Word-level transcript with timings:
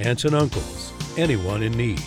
aunts 0.00 0.24
and 0.24 0.34
uncles, 0.34 0.92
anyone 1.16 1.62
in 1.62 1.72
need. 1.72 2.02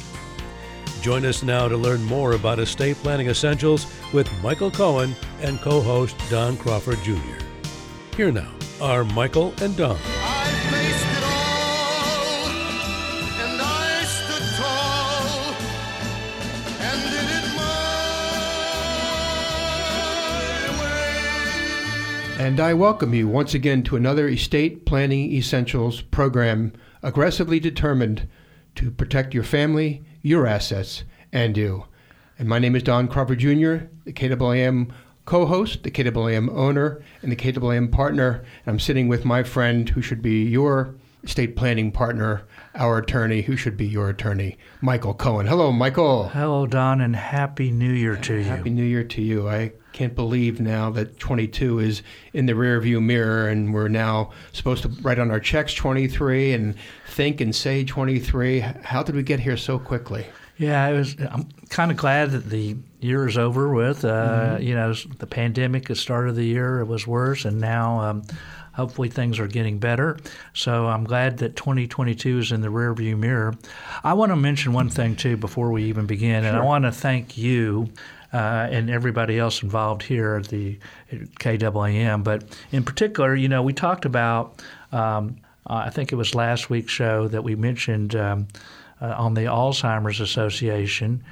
Join 1.01 1.25
us 1.25 1.43
now 1.43 1.67
to 1.67 1.75
learn 1.77 2.01
more 2.03 2.31
about 2.33 2.59
estate 2.59 2.95
planning 2.97 3.27
essentials 3.27 3.85
with 4.13 4.31
Michael 4.41 4.71
Cohen 4.71 5.15
and 5.41 5.59
co 5.59 5.81
host 5.81 6.15
Don 6.29 6.55
Crawford 6.57 6.97
Jr. 7.03 7.43
Here 8.15 8.31
now 8.31 8.51
are 8.81 9.03
Michael 9.03 9.53
and 9.61 9.75
Don. 9.75 9.97
I 9.97 10.45
faced 10.71 11.05
it 11.17 11.23
all, 11.23 12.47
and 13.43 13.61
I 13.61 14.03
stood 14.05 14.43
tall, 14.55 15.55
and 16.79 17.01
did 17.11 17.29
it 17.37 17.47
my 20.77 22.39
way. 22.39 22.45
And 22.45 22.59
I 22.59 22.73
welcome 22.73 23.13
you 23.13 23.27
once 23.27 23.53
again 23.53 23.83
to 23.83 23.97
another 23.97 24.27
Estate 24.29 24.85
Planning 24.85 25.33
Essentials 25.33 26.01
program 26.01 26.71
aggressively 27.03 27.59
determined 27.59 28.27
to 28.75 28.89
protect 28.89 29.33
your 29.33 29.43
family, 29.43 30.03
your 30.21 30.47
assets, 30.47 31.03
and 31.31 31.55
you. 31.55 31.85
And 32.39 32.47
my 32.47 32.57
name 32.57 32.75
is 32.75 32.83
Don 32.83 33.07
Crawford 33.07 33.39
Jr., 33.39 33.85
the 34.05 34.13
KAAM 34.13 34.91
co 35.25 35.45
host, 35.45 35.83
the 35.83 35.91
KAAM 35.91 36.49
owner, 36.49 37.03
and 37.21 37.31
the 37.31 37.35
KAAM 37.35 37.91
partner. 37.91 38.43
And 38.65 38.73
I'm 38.73 38.79
sitting 38.79 39.07
with 39.07 39.25
my 39.25 39.43
friend 39.43 39.87
who 39.89 40.01
should 40.01 40.21
be 40.21 40.43
your 40.43 40.95
estate 41.23 41.55
planning 41.55 41.91
partner, 41.91 42.43
our 42.75 42.97
attorney, 42.97 43.41
who 43.41 43.55
should 43.55 43.77
be 43.77 43.87
your 43.87 44.09
attorney, 44.09 44.57
Michael 44.81 45.13
Cohen. 45.13 45.45
Hello, 45.45 45.71
Michael. 45.71 46.29
Hello, 46.29 46.65
Don, 46.65 46.99
and 46.99 47.15
Happy 47.15 47.71
New 47.71 47.93
Year 47.93 48.15
to 48.17 48.37
you. 48.37 48.43
Happy 48.43 48.69
New 48.69 48.83
Year 48.83 49.03
to 49.03 49.21
you. 49.21 49.47
I 49.47 49.71
can't 49.93 50.15
believe 50.15 50.59
now 50.59 50.89
that 50.91 51.19
22 51.19 51.79
is 51.79 52.01
in 52.33 52.45
the 52.47 52.53
rearview 52.53 53.01
mirror 53.01 53.47
and 53.47 53.73
we're 53.73 53.87
now 53.87 54.31
supposed 54.51 54.81
to 54.83 54.89
write 55.01 55.19
on 55.19 55.31
our 55.31 55.39
checks 55.39 55.73
23 55.73 56.53
and 56.53 56.75
think 57.07 57.39
and 57.39 57.55
say 57.55 57.83
23. 57.85 58.59
How 58.59 59.03
did 59.03 59.15
we 59.15 59.23
get 59.23 59.39
here 59.39 59.55
so 59.57 59.79
quickly? 59.79 60.25
Yeah, 60.57 60.87
it 60.87 60.93
was. 60.93 61.15
I'm 61.31 61.49
kind 61.69 61.89
of 61.89 61.97
glad 61.97 62.31
that 62.31 62.49
the 62.49 62.75
year 62.99 63.27
is 63.27 63.37
over 63.37 63.73
with. 63.73 64.05
Uh, 64.05 64.57
You 64.59 64.75
know, 64.75 64.93
the 64.93 65.25
pandemic 65.27 65.83
at 65.83 65.87
the 65.89 65.95
start 65.95 66.29
of 66.29 66.35
the 66.35 66.45
year 66.45 66.79
it 66.79 66.85
was 66.85 67.07
worse, 67.07 67.43
and 67.45 67.59
now 67.59 67.99
um, 68.01 68.23
hopefully 68.73 69.09
things 69.09 69.39
are 69.39 69.47
getting 69.47 69.79
better. 69.79 70.17
So 70.53 70.85
I'm 70.85 71.05
glad 71.05 71.39
that 71.39 71.55
2022 71.55 72.37
is 72.39 72.51
in 72.51 72.61
the 72.61 72.67
rearview 72.67 73.17
mirror. 73.17 73.55
I 74.03 74.13
want 74.13 74.31
to 74.31 74.35
mention 74.35 74.73
one 74.73 74.89
thing 74.89 75.15
too 75.15 75.37
before 75.37 75.71
we 75.71 75.83
even 75.85 76.05
begin, 76.05 76.45
and 76.45 76.55
I 76.55 76.61
want 76.63 76.85
to 76.85 76.91
thank 76.91 77.35
you. 77.37 77.89
Uh, 78.33 78.67
and 78.71 78.89
everybody 78.89 79.37
else 79.37 79.61
involved 79.61 80.01
here 80.01 80.37
at 80.37 80.47
the 80.47 80.79
KAAM, 81.39 82.23
but 82.23 82.43
in 82.71 82.83
particular, 82.83 83.35
you 83.35 83.47
know, 83.47 83.61
we 83.61 83.73
talked 83.73 84.05
about. 84.05 84.59
Um, 84.91 85.37
I 85.67 85.91
think 85.91 86.11
it 86.11 86.15
was 86.15 86.35
last 86.35 86.69
week's 86.69 86.91
show 86.91 87.27
that 87.29 87.43
we 87.43 87.55
mentioned 87.55 88.15
um, 88.15 88.47
uh, 89.01 89.13
on 89.17 89.33
the 89.33 89.43
Alzheimer's 89.43 90.19
Association 90.19 91.23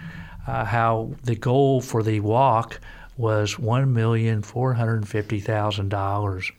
uh, 0.47 0.65
how 0.65 1.11
the 1.23 1.35
goal 1.35 1.81
for 1.81 2.03
the 2.03 2.19
walk 2.19 2.79
was 3.17 3.59
one 3.59 3.93
million 3.93 4.41
four 4.41 4.73
hundred 4.73 5.07
fifty 5.07 5.39
thousand 5.39 5.89
dollars, 5.89 6.51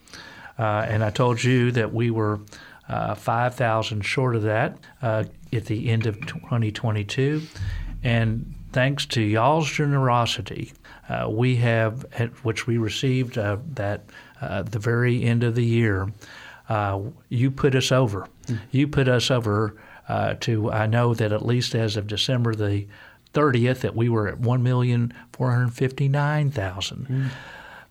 uh, 0.58 0.86
and 0.88 1.02
I 1.02 1.10
told 1.10 1.42
you 1.42 1.72
that 1.72 1.92
we 1.92 2.10
were 2.10 2.40
uh, 2.88 3.14
five 3.14 3.54
thousand 3.54 4.02
short 4.02 4.36
of 4.36 4.42
that 4.42 4.78
uh, 5.00 5.24
at 5.52 5.66
the 5.66 5.88
end 5.88 6.06
of 6.06 6.20
2022, 6.26 7.42
and 8.02 8.54
thanks 8.72 9.06
to 9.06 9.22
y'all's 9.22 9.70
generosity, 9.70 10.72
uh, 11.08 11.28
we 11.30 11.56
have, 11.56 12.04
at- 12.18 12.44
which 12.44 12.66
we 12.66 12.78
received 12.78 13.38
uh, 13.38 13.58
that 13.74 14.04
uh, 14.40 14.62
the 14.62 14.78
very 14.78 15.22
end 15.22 15.42
of 15.44 15.54
the 15.54 15.64
year, 15.64 16.08
uh, 16.68 17.00
you 17.28 17.50
put 17.50 17.74
us 17.74 17.92
over. 17.92 18.26
You 18.70 18.88
put 18.88 19.08
us 19.08 19.30
over 19.30 19.76
uh, 20.08 20.34
to, 20.40 20.70
I 20.72 20.86
know 20.86 21.14
that 21.14 21.32
at 21.32 21.44
least 21.46 21.74
as 21.74 21.96
of 21.96 22.06
December 22.06 22.54
the 22.54 22.86
30th, 23.34 23.80
that 23.80 23.94
we 23.96 24.08
were 24.08 24.28
at 24.28 24.40
1,459,000. 24.40 27.30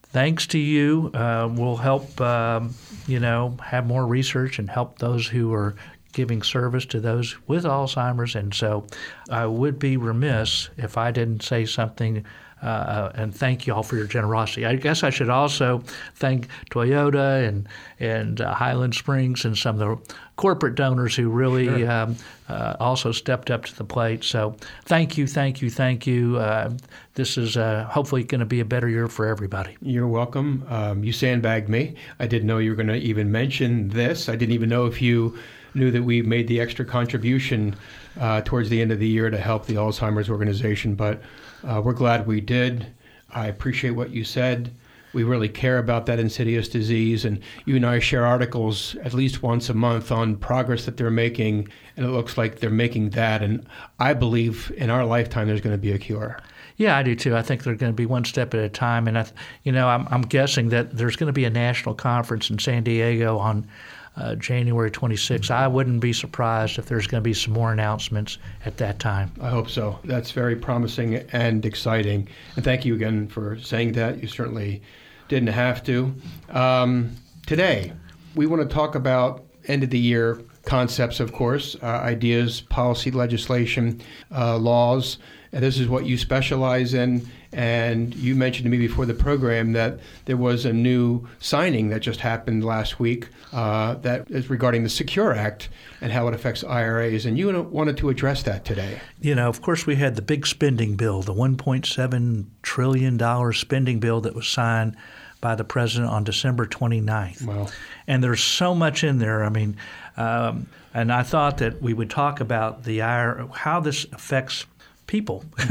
Thanks 0.04 0.46
to 0.48 0.58
you, 0.60 1.10
uh, 1.14 1.48
we'll 1.52 1.78
help, 1.78 2.20
um, 2.20 2.74
you 3.08 3.20
know, 3.20 3.58
have 3.64 3.88
more 3.88 4.06
research 4.06 4.60
and 4.60 4.70
help 4.70 5.00
those 5.00 5.26
who 5.28 5.54
are 5.54 5.76
giving 6.12 6.42
service 6.42 6.86
to 6.88 7.00
those 7.00 7.36
with 7.48 7.64
Alzheimer's. 7.64 8.36
And 8.36 8.54
so 8.54 8.86
I 9.30 9.46
would 9.46 9.80
be 9.80 9.98
remiss 9.98 10.70
if 10.78 10.98
I 10.98 11.12
didn't 11.12 11.44
say 11.44 11.66
something 11.66 12.26
uh, 12.62 13.12
and 13.16 13.34
thank 13.34 13.66
you 13.66 13.74
all 13.74 13.84
for 13.84 13.96
your 13.96 14.06
generosity. 14.06 14.66
I 14.66 14.76
guess 14.76 15.04
I 15.04 15.10
should 15.10 15.30
also 15.30 15.84
thank 16.16 16.48
Toyota 16.70 17.48
and 17.48 17.68
and 18.00 18.42
uh, 18.42 18.54
Highland 18.54 18.94
Springs 18.94 19.46
and 19.46 19.58
some 19.58 19.80
of 19.82 20.00
the 20.06 20.16
corporate 20.36 20.76
donors 20.76 21.16
who 21.16 21.30
really 21.30 21.86
um, 21.88 22.16
uh, 22.50 22.76
also 22.80 23.12
stepped 23.12 23.52
up 23.52 23.66
to 23.66 23.76
the 23.76 23.84
plate. 23.84 24.24
So 24.24 24.56
thank 24.86 25.18
you, 25.18 25.28
thank 25.28 25.62
you, 25.62 25.70
thank 25.70 26.06
you. 26.06 26.38
Uh, 26.38 26.72
this 27.16 27.38
is 27.38 27.58
uh, 27.58 27.88
hopefully 27.90 28.24
going 28.24 28.40
to 28.40 28.46
be 28.46 28.60
a 28.60 28.66
better 28.66 28.88
year 28.88 29.08
for 29.08 29.26
everybody. 29.26 29.78
You're 29.82 30.08
welcome. 30.08 30.66
Um, 30.70 31.04
you 31.04 31.14
sandbagged 31.14 31.70
me. 31.70 31.96
I 32.20 32.28
didn't 32.28 32.48
know 32.48 32.60
you 32.60 32.72
were 32.72 32.76
going 32.76 32.88
to 32.88 32.96
even 32.96 33.32
mention 33.32 33.90
this. 33.90 34.30
I 34.30 34.36
didn't 34.36 34.54
even 34.54 34.70
know 34.70 34.86
if 34.86 35.02
you 35.02 35.38
knew 35.74 35.92
that 35.92 36.04
we 36.04 36.22
made 36.22 36.48
the 36.48 36.60
extra 36.60 36.86
contribution 36.86 37.76
uh, 38.20 38.42
towards 38.42 38.70
the 38.70 38.82
end 38.82 38.92
of 38.92 39.00
the 39.00 39.08
year 39.08 39.30
to 39.30 39.38
help 39.38 39.66
the 39.66 39.76
Alzheimer's 39.76 40.30
organization, 40.30 40.96
but 40.96 41.22
uh, 41.64 41.82
we're 41.84 41.94
glad 41.94 42.28
we 42.28 42.42
did. 42.42 42.88
I 43.30 43.48
appreciate 43.48 43.92
what 43.92 44.12
you 44.12 44.24
said. 44.24 44.74
We 45.14 45.24
really 45.24 45.50
care 45.50 45.78
about 45.78 46.06
that 46.06 46.20
insidious 46.20 46.70
disease, 46.70 47.26
and 47.26 47.40
you 47.66 47.76
and 47.76 47.86
I 47.86 48.00
share 48.00 48.26
articles 48.26 48.96
at 49.04 49.14
least 49.14 49.44
once 49.44 49.70
a 49.70 49.74
month 49.74 50.12
on 50.12 50.38
progress 50.38 50.86
that 50.86 50.96
they're 50.96 51.12
making, 51.12 51.68
and 51.98 52.06
it 52.06 52.10
looks 52.10 52.38
like 52.38 52.60
they're 52.60 52.70
making 52.70 53.10
that. 53.12 53.44
And 53.44 53.66
I 54.00 54.14
believe 54.14 54.72
in 54.78 54.90
our 54.90 55.06
lifetime 55.06 55.48
there's 55.48 55.62
going 55.62 55.76
to 55.76 55.82
be 55.82 55.92
a 55.92 55.98
cure. 55.98 56.40
Yeah, 56.78 56.98
I 56.98 57.04
do 57.04 57.16
too. 57.16 57.36
I 57.36 57.42
think 57.42 57.64
they're 57.64 57.76
going 57.76 57.92
to 57.92 57.96
be 57.96 58.06
one 58.06 58.24
step 58.24 58.54
at 58.54 58.60
a 58.62 58.70
time, 58.70 59.08
and 59.08 59.18
I, 59.18 59.26
you 59.64 59.72
know, 59.72 59.88
I'm, 59.90 60.08
I'm 60.10 60.22
guessing 60.22 60.70
that 60.70 60.96
there's 60.96 61.18
going 61.18 61.28
to 61.28 61.34
be 61.34 61.46
a 61.46 61.50
national 61.50 61.96
conference 61.96 62.50
in 62.50 62.58
San 62.58 62.84
Diego 62.84 63.38
on 63.38 63.68
uh, 64.16 64.36
January 64.36 64.92
26th. 64.92 65.52
I 65.52 65.68
wouldn't 65.68 66.02
be 66.02 66.14
surprised 66.14 66.78
if 66.78 66.86
there's 66.86 67.08
going 67.08 67.22
to 67.22 67.28
be 67.28 67.34
some 67.34 67.54
more 67.54 67.72
announcements 67.72 68.38
at 68.66 68.78
that 68.78 69.00
time. 69.00 69.32
I 69.42 69.50
hope 69.50 69.70
so. 69.70 70.00
That's 70.04 70.32
very 70.32 70.56
promising 70.56 71.16
and 71.32 71.66
exciting. 71.66 72.28
And 72.56 72.66
thank 72.66 72.86
you 72.86 72.96
again 72.96 73.28
for 73.28 73.58
saying 73.60 73.94
that. 73.94 74.22
You 74.22 74.28
certainly 74.28 74.82
didn't 75.28 75.50
have 75.50 75.84
to. 75.86 76.14
Um, 76.50 77.16
today, 77.46 77.94
we 78.36 78.48
want 78.48 78.62
to 78.62 78.74
talk 78.74 78.96
about 78.96 79.46
end 79.68 79.84
of 79.84 79.90
the 79.90 80.00
year 80.00 80.42
concepts, 80.66 81.20
of 81.20 81.32
course, 81.32 81.76
uh, 81.82 81.86
ideas, 81.86 82.62
policy, 82.62 83.12
legislation, 83.12 84.02
uh, 84.36 84.58
laws. 84.58 85.18
And 85.52 85.64
this 85.64 85.80
is 85.80 85.88
what 85.88 86.06
you 86.06 86.18
specialize 86.18 86.94
in. 86.94 87.28
And 87.54 88.16
you 88.16 88.34
mentioned 88.36 88.66
to 88.66 88.70
me 88.70 88.78
before 88.78 89.06
the 89.06 89.14
program 89.14 89.74
that 89.74 90.00
there 90.26 90.38
was 90.38 90.66
a 90.66 90.72
new 90.72 91.28
signing 91.40 91.90
that 91.90 92.00
just 92.00 92.22
happened 92.22 92.64
last 92.64 93.00
week 93.00 93.28
uh, 93.52 93.96
that 93.96 94.30
is 94.32 94.50
regarding 94.50 94.84
the 94.84 94.90
Secure 94.90 95.34
Act 95.34 95.70
and 96.00 96.12
how 96.12 96.28
it 96.28 96.34
affects 96.34 96.64
IRAs. 96.64 97.26
And 97.26 97.38
you 97.38 97.62
wanted 97.64 97.98
to 97.98 98.10
address 98.10 98.44
that 98.44 98.64
today. 98.64 99.02
You 99.20 99.36
know, 99.36 99.50
of 99.50 99.62
course, 99.62 99.86
we 99.86 99.96
had 99.96 100.16
the 100.16 100.22
big 100.22 100.48
spending 100.48 100.96
bill, 100.96 101.22
the 101.22 101.34
$1.7 101.34 102.46
trillion 102.62 103.54
spending 103.54 104.00
bill 104.00 104.22
that 104.22 104.34
was 104.34 104.48
signed 104.48 104.96
by 105.42 105.56
the 105.56 105.64
president 105.64 106.10
on 106.10 106.24
December 106.24 106.66
29th. 106.66 107.46
Wow. 107.46 107.68
And 108.08 108.24
there's 108.24 108.44
so 108.44 108.74
much 108.76 109.04
in 109.04 109.18
there. 109.18 109.44
I 109.44 109.50
mean, 109.50 109.76
um, 110.16 110.68
and 110.94 111.12
I 111.12 111.24
thought 111.24 111.58
that 111.58 111.82
we 111.82 111.94
would 111.94 112.10
talk 112.10 112.40
about 112.40 112.84
the 112.84 113.02
IRA, 113.02 113.48
how 113.48 113.80
this 113.80 114.06
affects 114.12 114.66
people. 115.12 115.44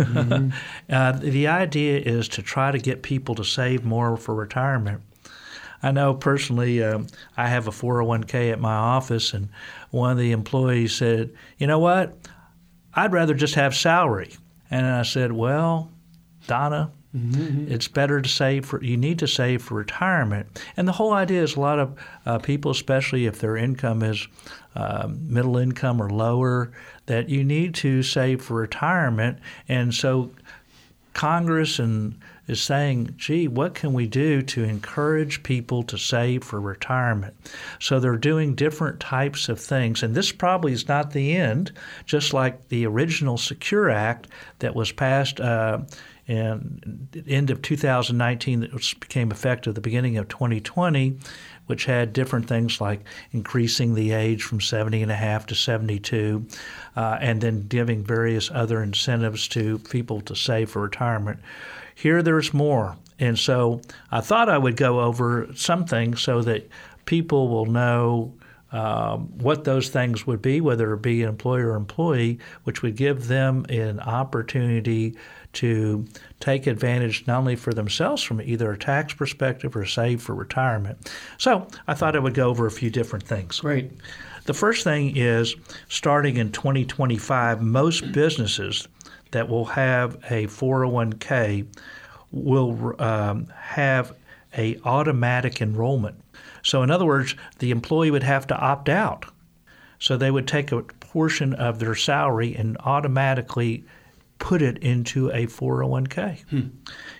uh, 0.90 1.12
the 1.12 1.46
idea 1.46 1.98
is 1.98 2.28
to 2.28 2.42
try 2.42 2.70
to 2.70 2.78
get 2.78 3.02
people 3.02 3.34
to 3.34 3.42
save 3.42 3.86
more 3.86 4.18
for 4.18 4.34
retirement. 4.34 5.00
I 5.82 5.92
know 5.92 6.12
personally, 6.12 6.82
um, 6.84 7.06
I 7.38 7.48
have 7.48 7.66
a 7.66 7.70
401k 7.70 8.52
at 8.52 8.60
my 8.60 8.74
office, 8.74 9.32
and 9.32 9.48
one 9.90 10.12
of 10.12 10.18
the 10.18 10.32
employees 10.32 10.94
said, 10.94 11.32
You 11.56 11.66
know 11.66 11.78
what? 11.78 12.18
I'd 12.92 13.14
rather 13.14 13.32
just 13.32 13.54
have 13.54 13.74
salary. 13.74 14.36
And 14.70 14.84
I 14.84 15.04
said, 15.04 15.32
Well, 15.32 15.90
Donna, 16.46 16.92
Mm-hmm. 17.16 17.72
It's 17.72 17.88
better 17.88 18.20
to 18.20 18.28
save 18.28 18.66
for, 18.66 18.82
you 18.82 18.96
need 18.96 19.18
to 19.18 19.26
save 19.26 19.62
for 19.62 19.74
retirement. 19.74 20.62
And 20.76 20.86
the 20.86 20.92
whole 20.92 21.12
idea 21.12 21.42
is 21.42 21.56
a 21.56 21.60
lot 21.60 21.78
of 21.78 21.98
uh, 22.24 22.38
people, 22.38 22.70
especially 22.70 23.26
if 23.26 23.40
their 23.40 23.56
income 23.56 24.02
is 24.02 24.28
um, 24.76 25.18
middle 25.32 25.56
income 25.56 26.00
or 26.00 26.08
lower, 26.08 26.70
that 27.06 27.28
you 27.28 27.42
need 27.42 27.74
to 27.76 28.02
save 28.04 28.42
for 28.42 28.54
retirement. 28.54 29.38
And 29.68 29.92
so 29.92 30.30
Congress 31.12 31.80
and 31.80 32.20
is 32.46 32.60
saying, 32.60 33.14
gee, 33.16 33.46
what 33.46 33.74
can 33.74 33.92
we 33.92 34.06
do 34.06 34.42
to 34.42 34.64
encourage 34.64 35.42
people 35.42 35.82
to 35.84 35.96
save 35.96 36.42
for 36.42 36.60
retirement? 36.60 37.34
So 37.78 38.00
they're 38.00 38.16
doing 38.16 38.54
different 38.54 38.98
types 38.98 39.48
of 39.48 39.60
things. 39.60 40.02
And 40.02 40.14
this 40.14 40.32
probably 40.32 40.72
is 40.72 40.88
not 40.88 41.12
the 41.12 41.36
end, 41.36 41.72
just 42.06 42.34
like 42.34 42.68
the 42.68 42.86
original 42.86 43.38
Secure 43.38 43.88
Act 43.88 44.28
that 44.58 44.74
was 44.74 44.90
passed. 44.90 45.40
Uh, 45.40 45.80
the 47.12 47.24
end 47.26 47.50
of 47.50 47.60
2019 47.62 48.60
that 48.60 49.00
became 49.00 49.30
effective 49.30 49.74
the 49.74 49.80
beginning 49.80 50.16
of 50.16 50.28
2020 50.28 51.18
which 51.66 51.84
had 51.84 52.12
different 52.12 52.48
things 52.48 52.80
like 52.80 53.00
increasing 53.32 53.94
the 53.94 54.12
age 54.12 54.42
from 54.42 54.60
70 54.60 55.02
and 55.02 55.12
a 55.12 55.16
half 55.16 55.46
to 55.46 55.54
72 55.54 56.44
uh, 56.96 57.18
and 57.20 57.40
then 57.40 57.66
giving 57.68 58.04
various 58.04 58.50
other 58.52 58.82
incentives 58.82 59.46
to 59.48 59.78
people 59.78 60.20
to 60.20 60.34
save 60.34 60.70
for 60.70 60.82
retirement 60.82 61.38
here 62.00 62.22
there's 62.22 62.54
more. 62.54 62.96
And 63.18 63.38
so 63.38 63.82
I 64.10 64.22
thought 64.22 64.48
I 64.48 64.56
would 64.56 64.76
go 64.76 65.00
over 65.00 65.48
some 65.54 65.84
things 65.84 66.22
so 66.22 66.40
that 66.42 66.66
people 67.04 67.48
will 67.48 67.66
know 67.66 68.32
um, 68.72 69.28
what 69.38 69.64
those 69.64 69.88
things 69.88 70.26
would 70.26 70.40
be, 70.40 70.60
whether 70.60 70.92
it 70.92 71.02
be 71.02 71.22
an 71.22 71.28
employer 71.28 71.72
or 71.72 71.76
employee, 71.76 72.38
which 72.64 72.82
would 72.82 72.96
give 72.96 73.28
them 73.28 73.66
an 73.68 74.00
opportunity 74.00 75.16
to 75.52 76.06
take 76.38 76.66
advantage 76.66 77.26
not 77.26 77.38
only 77.38 77.56
for 77.56 77.72
themselves 77.72 78.22
from 78.22 78.40
either 78.40 78.70
a 78.70 78.78
tax 78.78 79.12
perspective 79.12 79.74
or 79.74 79.84
save 79.84 80.22
for 80.22 80.34
retirement. 80.34 81.10
So 81.38 81.66
I 81.88 81.94
thought 81.94 82.14
I 82.14 82.20
would 82.20 82.34
go 82.34 82.48
over 82.48 82.66
a 82.66 82.70
few 82.70 82.90
different 82.90 83.24
things. 83.24 83.60
Great. 83.60 83.90
The 84.44 84.54
first 84.54 84.84
thing 84.84 85.16
is 85.16 85.56
starting 85.88 86.36
in 86.36 86.52
2025, 86.52 87.60
most 87.62 88.12
businesses 88.12 88.88
that 89.32 89.48
will 89.48 89.66
have 89.66 90.14
a 90.30 90.46
401k 90.46 91.66
will 92.32 92.94
um, 93.00 93.46
have 93.56 94.14
a 94.56 94.78
automatic 94.84 95.60
enrollment. 95.60 96.16
So 96.62 96.82
in 96.82 96.90
other 96.90 97.06
words, 97.06 97.34
the 97.58 97.70
employee 97.70 98.10
would 98.10 98.22
have 98.22 98.46
to 98.48 98.56
opt 98.56 98.88
out. 98.88 99.26
So 99.98 100.16
they 100.16 100.30
would 100.30 100.48
take 100.48 100.72
a 100.72 100.82
portion 100.82 101.54
of 101.54 101.78
their 101.78 101.94
salary 101.94 102.54
and 102.56 102.76
automatically 102.78 103.84
put 104.38 104.62
it 104.62 104.78
into 104.78 105.28
a 105.30 105.46
401k. 105.46 106.40
Hmm. 106.48 106.68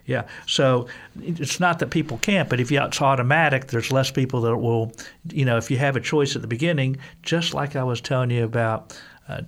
Yeah. 0.07 0.27
So 0.47 0.89
it's 1.21 1.61
not 1.61 1.79
that 1.79 1.91
people 1.91 2.19
can't, 2.19 2.49
but 2.49 2.59
if 2.59 2.73
it's 2.73 3.01
automatic, 3.03 3.69
there's 3.69 3.93
less 3.93 4.11
people 4.11 4.41
that 4.41 4.57
will, 4.57 4.93
you 5.31 5.45
know, 5.45 5.59
if 5.59 5.71
you 5.71 5.77
have 5.77 5.97
a 5.97 6.01
choice 6.01 6.35
at 6.35 6.43
the 6.43 6.49
beginning, 6.49 6.97
just 7.23 7.53
like 7.55 7.77
I 7.77 7.85
was 7.85 8.01
telling 8.01 8.31
you 8.31 8.45
about 8.45 8.99
uh, 9.29 9.43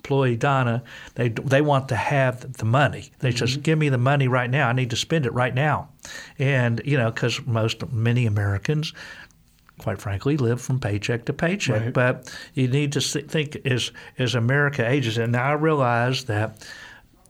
employee 0.00 0.36
Donna, 0.36 0.82
they 1.14 1.28
they 1.28 1.60
want 1.60 1.88
to 1.90 1.96
have 1.96 2.54
the 2.54 2.64
money. 2.64 3.10
They 3.18 3.28
mm-hmm. 3.28 3.36
just 3.36 3.62
give 3.62 3.78
me 3.78 3.90
the 3.90 3.98
money 3.98 4.28
right 4.28 4.50
now. 4.50 4.68
I 4.68 4.72
need 4.72 4.90
to 4.90 4.96
spend 4.96 5.26
it 5.26 5.32
right 5.32 5.54
now, 5.54 5.90
and 6.38 6.80
you 6.84 6.96
know 6.96 7.10
because 7.10 7.44
most 7.46 7.90
many 7.92 8.26
Americans. 8.26 8.92
Quite 9.78 9.98
frankly, 9.98 10.36
live 10.36 10.60
from 10.60 10.78
paycheck 10.78 11.24
to 11.24 11.32
paycheck. 11.32 11.80
Right. 11.80 11.92
But 11.94 12.38
you 12.52 12.68
need 12.68 12.92
to 12.92 13.00
think 13.00 13.56
as 13.64 13.92
as 14.18 14.34
America 14.34 14.86
ages, 14.86 15.16
and 15.16 15.32
now 15.32 15.44
I 15.44 15.52
realize 15.52 16.24
that 16.24 16.66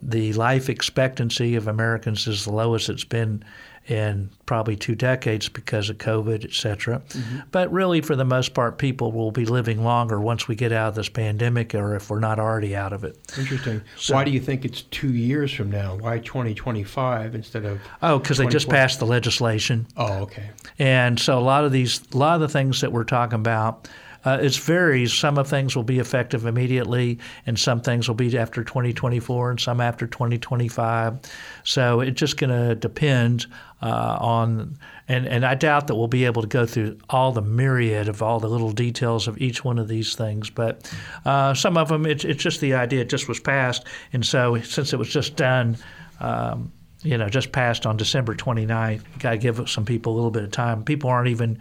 the 0.02 0.32
life 0.32 0.68
expectancy 0.68 1.54
of 1.54 1.68
Americans 1.68 2.26
is 2.26 2.44
the 2.44 2.52
lowest 2.52 2.88
it's 2.88 3.04
been 3.04 3.44
in 3.90 4.30
probably 4.46 4.76
two 4.76 4.94
decades 4.94 5.48
because 5.48 5.90
of 5.90 5.98
COVID, 5.98 6.44
et 6.44 6.52
cetera. 6.52 7.00
Mm-hmm. 7.00 7.38
But 7.50 7.72
really, 7.72 8.00
for 8.00 8.14
the 8.14 8.24
most 8.24 8.54
part, 8.54 8.78
people 8.78 9.10
will 9.10 9.32
be 9.32 9.44
living 9.44 9.82
longer 9.82 10.20
once 10.20 10.46
we 10.46 10.54
get 10.54 10.70
out 10.70 10.90
of 10.90 10.94
this 10.94 11.08
pandemic 11.08 11.74
or 11.74 11.96
if 11.96 12.08
we're 12.08 12.20
not 12.20 12.38
already 12.38 12.76
out 12.76 12.92
of 12.92 13.02
it. 13.02 13.18
Interesting. 13.36 13.82
So, 13.96 14.14
Why 14.14 14.22
do 14.22 14.30
you 14.30 14.40
think 14.40 14.64
it's 14.64 14.82
two 14.82 15.12
years 15.12 15.52
from 15.52 15.70
now? 15.70 15.96
Why 15.96 16.18
2025 16.18 17.34
instead 17.34 17.64
of. 17.64 17.80
Oh, 18.00 18.20
because 18.20 18.38
they 18.38 18.46
just 18.46 18.68
passed 18.68 19.00
the 19.00 19.06
legislation. 19.06 19.88
Oh, 19.96 20.22
okay. 20.22 20.50
And 20.78 21.18
so 21.18 21.36
a 21.38 21.40
lot 21.40 21.64
of 21.64 21.72
these, 21.72 22.00
a 22.12 22.16
lot 22.16 22.36
of 22.36 22.40
the 22.40 22.48
things 22.48 22.80
that 22.82 22.92
we're 22.92 23.04
talking 23.04 23.40
about, 23.40 23.88
uh, 24.24 24.38
it 24.40 24.54
varies. 24.56 25.12
Some 25.12 25.38
of 25.38 25.48
things 25.48 25.74
will 25.74 25.82
be 25.82 25.98
effective 25.98 26.44
immediately, 26.44 27.18
and 27.46 27.58
some 27.58 27.80
things 27.80 28.06
will 28.06 28.14
be 28.14 28.36
after 28.36 28.62
2024, 28.62 29.50
and 29.50 29.60
some 29.60 29.80
after 29.80 30.06
2025. 30.06 31.18
So 31.64 32.00
it's 32.00 32.18
just 32.18 32.36
going 32.36 32.50
to 32.50 32.74
depend 32.74 33.46
uh, 33.82 34.18
on, 34.20 34.78
and, 35.08 35.26
and 35.26 35.44
I 35.44 35.54
doubt 35.54 35.86
that 35.86 35.94
we'll 35.94 36.08
be 36.08 36.24
able 36.24 36.42
to 36.42 36.48
go 36.48 36.66
through 36.66 36.98
all 37.08 37.32
the 37.32 37.42
myriad 37.42 38.08
of 38.08 38.22
all 38.22 38.40
the 38.40 38.48
little 38.48 38.72
details 38.72 39.26
of 39.26 39.40
each 39.40 39.64
one 39.64 39.78
of 39.78 39.88
these 39.88 40.14
things. 40.14 40.50
But 40.50 40.92
uh, 41.24 41.54
some 41.54 41.76
of 41.76 41.88
them, 41.88 42.06
it's, 42.06 42.24
it's 42.24 42.42
just 42.42 42.60
the 42.60 42.74
idea. 42.74 43.00
It 43.00 43.08
just 43.08 43.28
was 43.28 43.40
passed, 43.40 43.86
and 44.12 44.24
so 44.24 44.60
since 44.60 44.92
it 44.92 44.98
was 44.98 45.08
just 45.08 45.36
done. 45.36 45.76
Um, 46.20 46.72
you 47.02 47.16
know, 47.16 47.30
just 47.30 47.50
passed 47.50 47.86
on 47.86 47.96
December 47.96 48.34
29th. 48.34 48.96
You 48.96 49.20
got 49.20 49.30
to 49.30 49.38
give 49.38 49.70
some 49.70 49.86
people 49.86 50.12
a 50.12 50.16
little 50.16 50.30
bit 50.30 50.44
of 50.44 50.50
time. 50.50 50.84
People 50.84 51.08
aren't 51.08 51.28
even, 51.28 51.58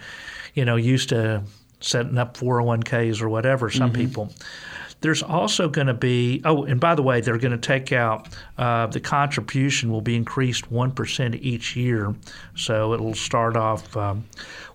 you 0.53 0.65
know, 0.65 0.75
used 0.75 1.09
to 1.09 1.43
setting 1.79 2.17
up 2.17 2.37
401ks 2.37 3.21
or 3.21 3.29
whatever, 3.29 3.69
some 3.69 3.91
mm-hmm. 3.91 4.01
people. 4.01 4.33
There's 5.01 5.23
also 5.23 5.69
going 5.69 5.87
to 5.87 5.93
be, 5.93 6.41
oh, 6.43 6.65
and 6.65 6.79
by 6.79 6.95
the 6.95 7.01
way, 7.01 7.21
they're 7.21 7.37
going 7.37 7.51
to 7.51 7.57
take 7.57 7.93
out 7.93 8.27
uh, 8.57 8.87
the 8.87 8.99
contribution 8.99 9.91
will 9.91 10.01
be 10.01 10.15
increased 10.15 10.69
1% 10.71 11.39
each 11.41 11.75
year. 11.75 12.13
So 12.55 12.93
it'll 12.93 13.15
start 13.15 13.55
off 13.55 13.95
um, 13.95 14.25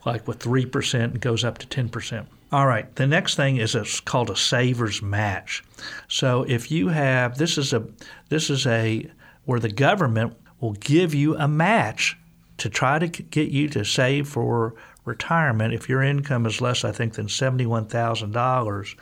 like 0.07 0.27
with 0.27 0.39
3% 0.39 1.05
and 1.05 1.21
goes 1.21 1.45
up 1.45 1.59
to 1.59 1.67
10%. 1.67 2.27
All 2.53 2.67
right, 2.67 2.95
the 2.95 3.07
next 3.07 3.35
thing 3.35 3.57
is 3.57 3.75
it's 3.75 3.99
called 3.99 4.31
a 4.31 4.37
savers 4.37 5.03
match. 5.03 5.65
So 6.07 6.45
if 6.45 6.71
you 6.71 6.89
have 6.89 7.37
this 7.37 7.59
is 7.59 7.73
a 7.73 7.85
this 8.29 8.49
is 8.49 8.65
a 8.65 9.11
where 9.45 9.59
the 9.59 9.73
government 9.73 10.37
will 10.61 10.75
give 10.75 11.15
you 11.15 11.37
a 11.37 11.49
match 11.49 12.17
to 12.59 12.69
try 12.69 13.01
to 13.01 13.09
get 13.09 13.49
you 13.49 13.69
to 13.71 13.85
save 13.85 14.29
for 14.29 14.75
retirement, 15.05 15.75
if 15.75 15.89
your 15.89 16.03
income 16.03 16.47
is 16.47 16.61
less, 16.61 16.85
I 16.85 16.93
think, 16.93 17.15
than 17.15 17.27
$71,000, 17.27 18.95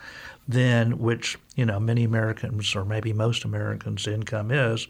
then 0.47 0.99
which 0.99 1.37
you 1.55 1.65
know 1.65 1.79
many 1.79 2.03
Americans 2.03 2.75
or 2.75 2.85
maybe 2.85 3.13
most 3.13 3.45
Americans' 3.45 4.07
income 4.07 4.51
is, 4.51 4.87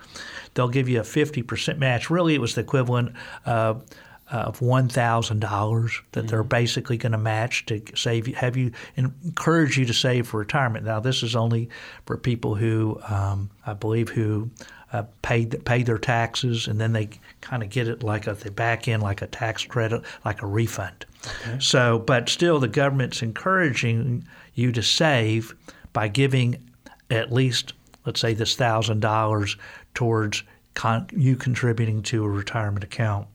they'll 0.53 0.69
give 0.69 0.89
you 0.89 0.99
a 0.99 1.03
50% 1.03 1.77
match. 1.77 2.09
Really, 2.09 2.35
it 2.35 2.41
was 2.41 2.55
the 2.55 2.61
equivalent 2.61 3.13
of 3.45 3.83
of 4.31 4.61
one 4.61 4.87
thousand 4.87 5.39
dollars 5.39 6.01
that 6.13 6.21
mm-hmm. 6.21 6.27
they're 6.27 6.43
basically 6.43 6.97
going 6.97 7.11
to 7.11 7.17
match 7.17 7.65
to 7.67 7.81
save 7.95 8.27
you, 8.27 8.33
have 8.35 8.57
you 8.57 8.71
encourage 8.95 9.77
you 9.77 9.85
to 9.85 9.93
save 9.93 10.27
for 10.27 10.39
retirement. 10.39 10.85
Now, 10.85 10.99
this 10.99 11.23
is 11.23 11.35
only 11.35 11.69
for 12.05 12.17
people 12.17 12.55
who 12.55 12.99
um, 13.07 13.49
I 13.65 13.73
believe 13.73 14.09
who 14.09 14.49
uh, 14.93 15.03
paid 15.21 15.63
paid 15.65 15.85
their 15.85 15.97
taxes, 15.97 16.67
and 16.67 16.79
then 16.79 16.93
they 16.93 17.09
kind 17.41 17.63
of 17.63 17.69
get 17.69 17.87
it 17.87 18.01
like 18.03 18.27
a, 18.27 18.33
they 18.33 18.49
back 18.49 18.87
in 18.87 19.01
like 19.01 19.21
a 19.21 19.27
tax 19.27 19.65
credit, 19.65 20.03
like 20.23 20.41
a 20.41 20.47
refund. 20.47 21.05
Okay. 21.25 21.57
So, 21.59 21.99
but 21.99 22.29
still, 22.29 22.59
the 22.59 22.67
government's 22.67 23.21
encouraging 23.21 24.25
you 24.55 24.71
to 24.71 24.83
save 24.83 25.55
by 25.91 26.07
giving 26.07 26.69
at 27.09 27.31
least, 27.31 27.73
let's 28.05 28.19
say, 28.19 28.33
this 28.33 28.55
thousand 28.55 28.99
dollars 28.99 29.57
towards 29.93 30.43
con- 30.73 31.07
you 31.11 31.35
contributing 31.35 32.01
to 32.03 32.23
a 32.23 32.29
retirement 32.29 32.83
account. 32.83 33.27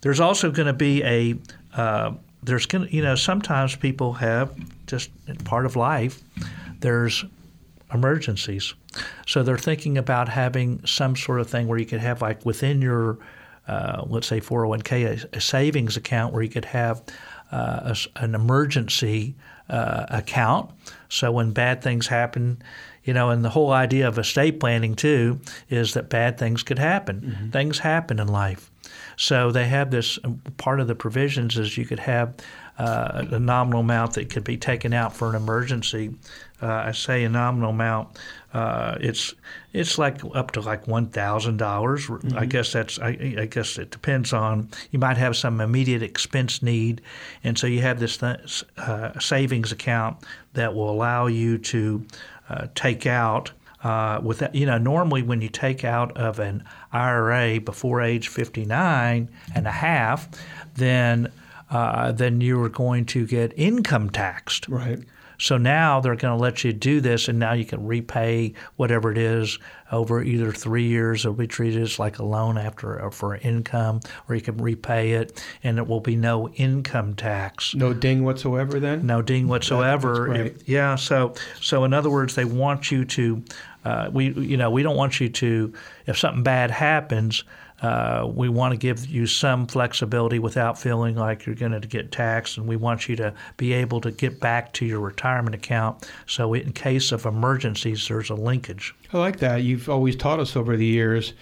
There's 0.00 0.20
also 0.20 0.50
going 0.50 0.66
to 0.66 0.72
be 0.72 1.02
a 1.02 1.34
uh, 1.74 2.12
there's 2.42 2.66
going 2.66 2.88
to 2.88 2.94
you 2.94 3.02
know 3.02 3.14
sometimes 3.14 3.76
people 3.76 4.14
have 4.14 4.54
just 4.86 5.10
part 5.44 5.66
of 5.66 5.76
life. 5.76 6.22
There's 6.80 7.24
emergencies. 7.92 8.74
So 9.26 9.42
they're 9.42 9.58
thinking 9.58 9.98
about 9.98 10.28
having 10.28 10.84
some 10.86 11.16
sort 11.16 11.40
of 11.40 11.48
thing 11.48 11.68
where 11.68 11.78
you 11.78 11.86
could 11.86 12.00
have 12.00 12.22
like 12.22 12.44
within 12.44 12.82
your, 12.82 13.18
uh, 13.66 14.04
let's 14.06 14.26
say 14.26 14.40
401k, 14.40 15.24
a, 15.24 15.36
a, 15.36 15.40
savings 15.40 15.96
account 15.96 16.32
where 16.32 16.42
you 16.42 16.48
could 16.48 16.66
have 16.66 17.02
uh, 17.50 17.94
a, 17.94 18.22
an 18.22 18.34
emergency 18.34 19.34
uh, 19.68 20.06
account. 20.10 20.70
So 21.08 21.32
when 21.32 21.52
bad 21.52 21.82
things 21.82 22.06
happen, 22.06 22.62
you 23.04 23.14
know, 23.14 23.30
and 23.30 23.44
the 23.44 23.50
whole 23.50 23.72
idea 23.72 24.06
of 24.06 24.18
estate 24.18 24.60
planning 24.60 24.94
too 24.94 25.40
is 25.70 25.94
that 25.94 26.10
bad 26.10 26.38
things 26.38 26.62
could 26.62 26.78
happen. 26.78 27.20
Mm-hmm. 27.20 27.50
Things 27.50 27.78
happen 27.78 28.18
in 28.18 28.28
life. 28.28 28.70
So 29.16 29.50
they 29.50 29.66
have 29.66 29.90
this 29.90 30.18
part 30.56 30.80
of 30.80 30.86
the 30.86 30.94
provisions 30.94 31.58
is 31.58 31.76
you 31.76 31.86
could 31.86 32.00
have 32.00 32.34
uh, 32.78 33.24
a 33.32 33.38
nominal 33.38 33.80
amount 33.80 34.14
that 34.14 34.30
could 34.30 34.44
be 34.44 34.56
taken 34.56 34.92
out 34.92 35.14
for 35.14 35.30
an 35.30 35.34
emergency. 35.34 36.14
Uh, 36.62 36.66
I 36.66 36.92
say 36.92 37.24
a 37.24 37.28
nominal 37.28 37.70
amount. 37.70 38.18
Uh, 38.52 38.96
it's 39.00 39.34
it's 39.72 39.98
like 39.98 40.20
up 40.34 40.52
to 40.52 40.60
like 40.60 40.86
one 40.86 41.06
thousand 41.06 41.58
dollars. 41.58 42.06
Mm-hmm. 42.06 42.38
I 42.38 42.46
guess 42.46 42.72
that's 42.72 42.98
I, 42.98 43.36
I, 43.38 43.46
guess 43.46 43.78
it 43.78 43.90
depends 43.90 44.32
on 44.32 44.70
you 44.90 44.98
might 44.98 45.16
have 45.16 45.36
some 45.36 45.60
immediate 45.60 46.02
expense 46.02 46.62
need, 46.62 47.02
and 47.44 47.58
so 47.58 47.66
you 47.66 47.82
have 47.82 48.00
this 48.00 48.16
th- 48.16 48.64
uh, 48.76 49.18
savings 49.18 49.70
account 49.70 50.18
that 50.54 50.74
will 50.74 50.90
allow 50.90 51.26
you 51.26 51.58
to 51.58 52.04
uh, 52.48 52.68
take 52.74 53.06
out 53.06 53.52
uh, 53.82 54.20
with 54.22 54.38
that, 54.38 54.54
you 54.54 54.66
know, 54.66 54.78
normally 54.78 55.22
when 55.22 55.40
you 55.40 55.48
take 55.48 55.84
out 55.84 56.16
of 56.16 56.38
an 56.38 56.64
IRA 56.92 57.60
before 57.60 58.02
age 58.02 58.28
59 58.28 59.28
and 59.54 59.66
a 59.66 59.70
half, 59.70 60.28
then 60.74 61.30
uh, 61.70 62.12
then 62.12 62.40
you 62.40 62.62
are 62.62 62.68
going 62.68 63.04
to 63.06 63.26
get 63.26 63.52
income 63.56 64.10
taxed. 64.10 64.68
Right. 64.68 65.00
So 65.40 65.56
now 65.56 66.00
they're 66.00 66.16
going 66.16 66.36
to 66.36 66.42
let 66.42 66.64
you 66.64 66.72
do 66.72 67.00
this, 67.00 67.28
and 67.28 67.38
now 67.38 67.52
you 67.52 67.64
can 67.64 67.86
repay 67.86 68.54
whatever 68.74 69.12
it 69.12 69.18
is 69.18 69.58
over 69.92 70.20
either 70.20 70.50
three 70.50 70.86
years. 70.88 71.24
It'll 71.24 71.34
be 71.34 71.46
treated 71.46 71.80
as 71.80 71.98
like 71.98 72.18
a 72.18 72.24
loan 72.24 72.58
after 72.58 73.04
uh, 73.04 73.10
for 73.10 73.36
income, 73.36 74.00
or 74.28 74.34
you 74.34 74.40
can 74.40 74.56
repay 74.58 75.12
it, 75.12 75.42
and 75.62 75.78
it 75.78 75.86
will 75.86 76.00
be 76.00 76.16
no 76.16 76.48
income 76.50 77.14
tax. 77.14 77.72
No 77.74 77.94
ding 77.94 78.24
whatsoever 78.24 78.80
then? 78.80 79.06
No 79.06 79.22
ding 79.22 79.46
whatsoever. 79.46 80.34
If- 80.34 80.68
yeah. 80.68 80.96
So 80.96 81.34
so 81.60 81.84
in 81.84 81.94
other 81.94 82.10
words, 82.10 82.34
they 82.34 82.44
want 82.44 82.90
you 82.90 83.04
to. 83.04 83.42
Uh, 83.84 84.10
we 84.12 84.30
you 84.32 84.56
know 84.56 84.70
we 84.70 84.82
don't 84.82 84.96
want 84.96 85.20
you 85.20 85.28
to 85.28 85.72
if 86.06 86.18
something 86.18 86.42
bad 86.42 86.72
happens. 86.72 87.44
Uh, 87.82 88.28
we 88.32 88.48
want 88.48 88.72
to 88.72 88.76
give 88.76 89.06
you 89.06 89.26
some 89.26 89.66
flexibility 89.66 90.38
without 90.38 90.78
feeling 90.78 91.14
like 91.14 91.46
you're 91.46 91.54
going 91.54 91.78
to 91.78 91.86
get 91.86 92.10
taxed, 92.10 92.56
and 92.58 92.66
we 92.66 92.76
want 92.76 93.08
you 93.08 93.16
to 93.16 93.32
be 93.56 93.72
able 93.72 94.00
to 94.00 94.10
get 94.10 94.40
back 94.40 94.72
to 94.72 94.84
your 94.84 95.00
retirement 95.00 95.54
account. 95.54 96.10
So, 96.26 96.54
in 96.54 96.72
case 96.72 97.12
of 97.12 97.24
emergencies, 97.24 98.08
there's 98.08 98.30
a 98.30 98.34
linkage. 98.34 98.94
I 99.12 99.18
like 99.18 99.38
that. 99.38 99.62
You've 99.62 99.88
always 99.88 100.16
taught 100.16 100.40
us 100.40 100.56
over 100.56 100.76
the 100.76 100.86
years, 100.86 101.34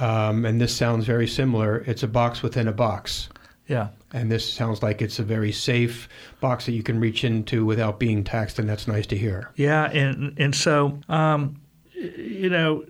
um, 0.00 0.44
and 0.44 0.60
this 0.60 0.74
sounds 0.74 1.06
very 1.06 1.28
similar. 1.28 1.84
It's 1.86 2.02
a 2.02 2.08
box 2.08 2.42
within 2.42 2.66
a 2.66 2.72
box. 2.72 3.28
Yeah. 3.68 3.88
And 4.12 4.30
this 4.30 4.50
sounds 4.50 4.82
like 4.82 5.02
it's 5.02 5.18
a 5.18 5.24
very 5.24 5.52
safe 5.52 6.08
box 6.40 6.66
that 6.66 6.72
you 6.72 6.82
can 6.82 7.00
reach 7.00 7.24
into 7.24 7.64
without 7.64 7.98
being 7.98 8.24
taxed, 8.24 8.58
and 8.58 8.68
that's 8.68 8.86
nice 8.88 9.06
to 9.08 9.16
hear. 9.16 9.50
Yeah, 9.56 9.90
and 9.90 10.34
and 10.38 10.54
so 10.54 10.98
um, 11.08 11.60
you 11.94 12.48
know, 12.48 12.84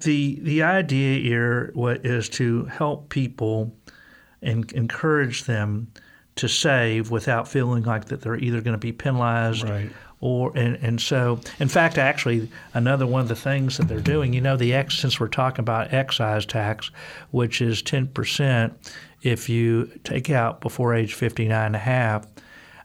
the 0.00 0.38
the 0.42 0.62
idea 0.62 1.20
here 1.20 1.72
wa- 1.74 1.94
to 2.02 2.64
help 2.66 3.08
people 3.08 3.74
and 4.42 4.70
encourage 4.72 5.44
them 5.44 5.88
to 6.36 6.48
save 6.48 7.10
without 7.10 7.48
feeling 7.48 7.82
like 7.84 8.06
that 8.06 8.20
they're 8.20 8.36
either 8.36 8.60
going 8.60 8.74
to 8.74 8.78
be 8.78 8.92
penalized 8.92 9.64
Right. 9.68 9.90
or 10.20 10.52
and, 10.54 10.76
and 10.82 11.00
so 11.00 11.40
in 11.58 11.68
fact 11.68 11.96
actually 11.96 12.50
another 12.74 13.06
one 13.06 13.22
of 13.22 13.28
the 13.28 13.34
things 13.36 13.78
that 13.78 13.88
they're 13.88 14.00
doing 14.00 14.34
you 14.34 14.42
know 14.42 14.56
the 14.56 14.74
ex 14.74 14.98
since 14.98 15.18
we're 15.18 15.28
talking 15.28 15.60
about 15.62 15.94
excise 15.94 16.44
tax 16.44 16.90
which 17.30 17.62
is 17.62 17.82
10% 17.82 18.74
if 19.22 19.48
you 19.48 19.90
take 20.04 20.28
out 20.28 20.60
before 20.60 20.94
age 20.94 21.14
59 21.14 21.66
and 21.66 21.74
a 21.74 21.78
half 21.78 22.26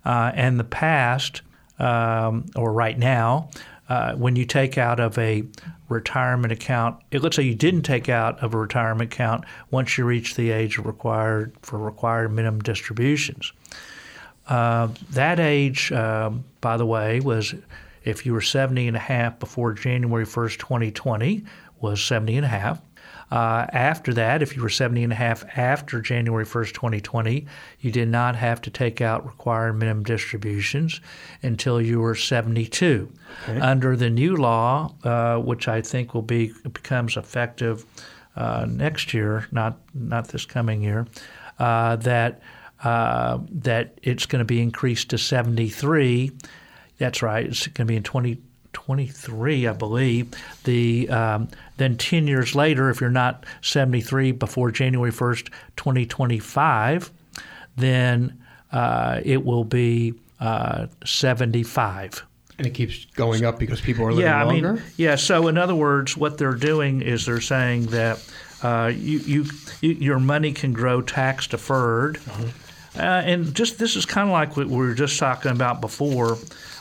uh, 0.06 0.32
and 0.34 0.58
the 0.60 0.64
past 0.64 1.42
um, 1.78 2.46
or 2.56 2.72
right 2.72 2.98
now 2.98 3.50
uh, 3.92 4.16
when 4.16 4.38
you 4.38 4.46
take 4.46 4.78
out 4.78 5.02
of 5.02 5.18
a 5.18 5.44
retirement 5.90 6.54
account, 6.54 6.96
let's 7.12 7.36
say 7.36 7.44
you 7.44 7.54
didn't 7.54 7.82
take 7.82 8.08
out 8.08 8.42
of 8.42 8.54
a 8.54 8.58
retirement 8.58 9.14
account 9.14 9.44
once 9.70 9.98
you 9.98 10.06
reach 10.06 10.36
the 10.36 10.50
age 10.50 10.78
required 10.78 11.54
for 11.62 11.78
required 11.78 12.32
minimum 12.32 12.62
distributions. 12.62 13.52
Uh, 14.48 14.88
that 15.10 15.42
age, 15.42 15.92
um, 15.92 16.46
by 16.62 16.78
the 16.78 16.86
way, 16.86 17.20
was 17.20 17.54
if 18.06 18.26
you 18.26 18.32
were 18.32 18.40
70 18.40 18.88
and 18.88 18.96
a 18.96 19.00
half 19.00 19.38
before 19.40 19.74
January 19.74 20.26
1st, 20.26 20.58
2020, 20.60 21.44
was 21.82 22.02
70 22.02 22.38
and 22.38 22.46
a 22.46 22.50
half. 22.50 22.82
Uh, 23.32 23.66
after 23.72 24.14
that, 24.14 24.42
if 24.42 24.56
you 24.56 24.62
were 24.62 24.70
70 24.70 25.04
and 25.04 25.14
a 25.14 25.16
half 25.16 25.46
after 25.58 26.02
January 26.02 26.46
1st, 26.46 26.74
2020, 26.74 27.46
you 27.80 27.92
did 27.92 28.10
not 28.10 28.36
have 28.36 28.62
to 28.62 28.70
take 28.70 29.00
out 29.00 29.26
required 29.26 29.74
minimum 29.74 30.04
distributions 30.04 31.00
until 31.42 31.82
you 31.82 32.02
were 32.02 32.16
72. 32.16 33.10
Under 33.62 33.96
the 33.96 34.10
new 34.10 34.36
law, 34.36 34.94
uh, 35.04 35.38
which 35.38 35.70
I 35.70 35.82
think 35.82 36.14
will 36.14 36.22
be 36.22 36.52
becomes 36.64 37.16
effective 37.16 37.86
uh, 38.36 38.66
next 38.68 39.14
year, 39.14 39.48
not 39.52 39.80
not 39.94 40.28
this 40.30 40.46
coming 40.46 40.82
year, 40.82 41.08
uh, 41.60 41.96
that 41.98 42.42
uh, 42.84 43.40
that 43.50 43.98
it's 44.04 44.26
going 44.26 44.40
to 44.40 44.46
be 44.46 44.62
increased 44.62 45.10
to 45.12 45.18
73. 45.18 46.32
That's 46.98 47.22
right. 47.22 47.46
It's 47.46 47.68
going 47.68 47.88
to 47.88 47.92
be 47.92 47.96
in 47.96 48.04
2023, 48.74 49.68
I 49.68 49.74
believe. 49.74 50.32
The 50.64 51.10
um, 51.10 51.48
then 51.78 51.98
10 51.98 52.28
years 52.28 52.56
later, 52.56 52.90
if 52.90 53.02
you're 53.02 53.10
not 53.10 53.46
73 53.62 54.32
before 54.34 54.72
January 54.72 55.12
1st, 55.12 55.50
2025, 55.78 57.12
then 57.78 58.42
uh, 58.72 59.22
it 59.24 59.44
will 59.46 59.64
be 59.64 60.14
uh, 60.40 60.88
75. 61.06 62.24
And 62.58 62.68
it 62.68 62.72
keeps 62.72 63.06
going 63.06 63.44
up 63.44 63.58
because 63.58 63.82
people 63.82 64.06
are 64.06 64.12
living 64.12 64.26
Yeah, 64.26 64.40
I 64.40 64.44
longer. 64.44 64.74
mean, 64.74 64.84
yeah. 64.98 65.16
So 65.16 65.48
in 65.48 65.58
other 65.58 65.74
words, 65.76 66.16
what 66.16 66.38
they're 66.38 66.54
doing 66.54 67.02
is 67.02 67.26
they're 67.26 67.42
saying 67.42 67.88
that 67.88 68.24
uh, 68.62 68.92
you, 68.94 69.20
you, 69.20 69.46
you 69.82 69.92
your 69.94 70.20
money 70.20 70.52
can 70.54 70.72
grow 70.72 71.02
tax 71.02 71.48
deferred, 71.48 72.20
uh, 72.96 73.02
and 73.02 73.56
just 73.56 73.80
this 73.80 73.96
is 73.96 74.06
kind 74.06 74.30
of 74.30 74.34
like 74.34 74.56
what 74.56 74.68
we 74.68 74.76
were 74.78 74.94
just 74.94 75.18
talking 75.18 75.52
about 75.52 75.82
before 75.82 76.38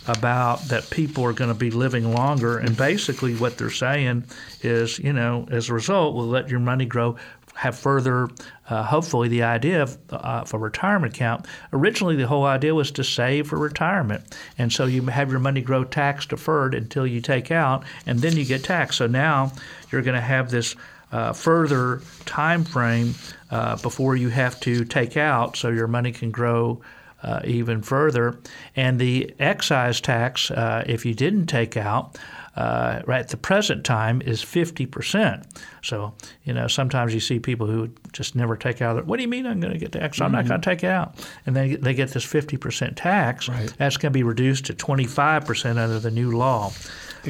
about 0.07 0.61
that 0.69 0.89
people 0.91 1.25
are 1.25 1.33
going 1.33 1.53
to 1.53 1.59
be 1.59 1.71
living 1.71 2.13
longer, 2.13 2.59
and 2.59 2.77
basically 2.77 3.35
what 3.35 3.59
they're 3.59 3.71
saying 3.71 4.25
is, 4.63 4.99
you 4.99 5.13
know, 5.13 5.47
as 5.51 5.69
a 5.69 5.75
result, 5.75 6.15
we'll 6.15 6.27
let 6.27 6.49
your 6.49 6.61
money 6.61 6.87
grow. 6.87 7.17
Have 7.55 7.77
further, 7.77 8.29
uh, 8.71 8.85
hopefully, 8.85 9.29
the 9.29 9.43
idea 9.43 9.83
of, 9.83 9.99
uh, 10.11 10.17
of 10.17 10.55
a 10.55 10.59
retirement 10.59 11.15
account. 11.15 11.47
Originally, 11.73 12.17
the 12.17 12.27
whole 12.27 12.45
idea 12.45 12.75
was 12.75 12.91
to 12.93 13.05
save 13.05 13.49
for 13.49 13.59
retirement, 13.59 14.23
and 14.57 14.73
so 14.73 14.87
you 14.87 15.03
have 15.07 15.31
your 15.31 15.41
money 15.41 15.61
grow 15.61 15.85
tax 15.85 16.25
deferred 16.25 16.75
until 16.75 17.07
you 17.07 17.21
take 17.21 17.51
out, 17.51 17.85
and 18.07 18.21
then 18.21 18.37
you 18.37 18.47
get 18.47 18.65
taxed. 18.65 18.99
So 18.99 19.09
now 19.09 19.53
you're 19.91 20.01
going 20.01 20.15
to 20.15 20.23
have 20.23 20.51
this 20.51 20.75
uh, 21.13 21.33
further 21.35 22.01
time 22.25 22.65
frame 22.65 23.15
uh, 23.51 23.77
before 23.83 24.17
you 24.17 24.31
have 24.31 24.59
to 24.61 24.85
take 24.85 25.17
out, 25.19 25.57
so 25.57 25.69
your 25.69 25.89
money 25.89 26.13
can 26.13 26.31
grow 26.31 26.81
uh, 27.23 27.41
even 27.45 27.83
further. 27.83 28.41
And 28.77 28.99
the 28.99 29.35
excise 29.39 30.01
tax, 30.01 30.51
uh, 30.51 30.85
if 30.87 31.05
you 31.05 31.15
didn't 31.15 31.47
take 31.47 31.77
out, 31.77 32.19
uh, 32.57 33.01
right 33.07 33.21
at 33.21 33.29
the 33.29 33.37
present 33.37 33.85
time 33.85 34.21
is 34.23 34.43
50%. 34.43 35.45
So, 35.83 36.15
you 36.45 36.53
know, 36.53 36.67
sometimes 36.67 37.15
you 37.15 37.21
see 37.21 37.39
people 37.39 37.67
who 37.67 37.91
just 38.13 38.35
never 38.35 38.57
take 38.57 38.83
out. 38.83 39.05
What 39.07 39.17
do 39.17 39.23
you 39.23 39.29
mean 39.29 39.47
I'm 39.47 39.61
going 39.61 39.73
to 39.73 39.79
get 39.79 39.93
taxed? 39.93 40.21
I'm 40.21 40.33
not 40.33 40.47
going 40.47 40.61
to 40.61 40.65
take 40.65 40.83
it 40.83 40.89
out. 40.89 41.15
And 41.47 41.55
then 41.55 41.81
they 41.81 41.95
get 41.95 42.11
this 42.11 42.27
50% 42.27 42.95
tax. 42.97 43.49
Right. 43.49 43.73
That's 43.79 43.97
going 43.97 44.13
to 44.13 44.17
be 44.17 44.25
reduced 44.25 44.67
to 44.67 44.75
25% 44.75 45.79
under 45.79 45.99
the 46.01 46.11
new 46.11 46.33
law. 46.33 46.73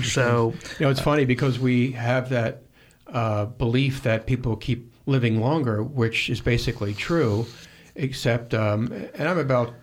So, 0.02 0.54
You 0.78 0.86
know, 0.86 0.90
it's 0.90 1.00
funny 1.00 1.24
because 1.24 1.58
we 1.58 1.92
have 1.92 2.30
that 2.30 2.62
uh, 3.08 3.46
belief 3.46 4.02
that 4.04 4.26
people 4.26 4.56
keep 4.56 4.92
living 5.06 5.40
longer, 5.40 5.82
which 5.82 6.30
is 6.30 6.40
basically 6.40 6.94
true, 6.94 7.46
except, 8.00 8.54
um, 8.54 8.92
and 9.14 9.28
I'm 9.28 9.38
about 9.38 9.74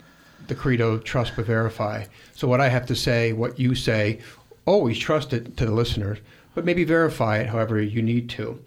the 0.48 0.56
credo 0.56 0.98
trust 0.98 1.34
but 1.36 1.46
verify. 1.46 2.06
So 2.34 2.48
what 2.48 2.62
I 2.62 2.70
have 2.70 2.86
to 2.88 2.96
say, 2.96 3.34
what 3.34 3.60
you 3.60 3.76
say, 3.76 4.20
always 4.66 4.98
trust 4.98 5.34
it 5.34 5.56
to 5.58 5.66
the 5.66 5.72
listeners, 5.72 6.20
but 6.56 6.66
maybe 6.66 6.84
verify 6.84 7.38
it 7.38 7.48
however 7.48 7.82
you 7.82 8.02
need 8.02 8.30
to. 8.32 8.64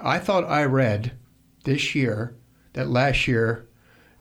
I 0.00 0.18
thought 0.18 0.44
I 0.44 0.64
read 0.64 1.12
this 1.64 1.94
year 1.94 2.34
that 2.72 2.88
last 2.88 3.28
year 3.28 3.66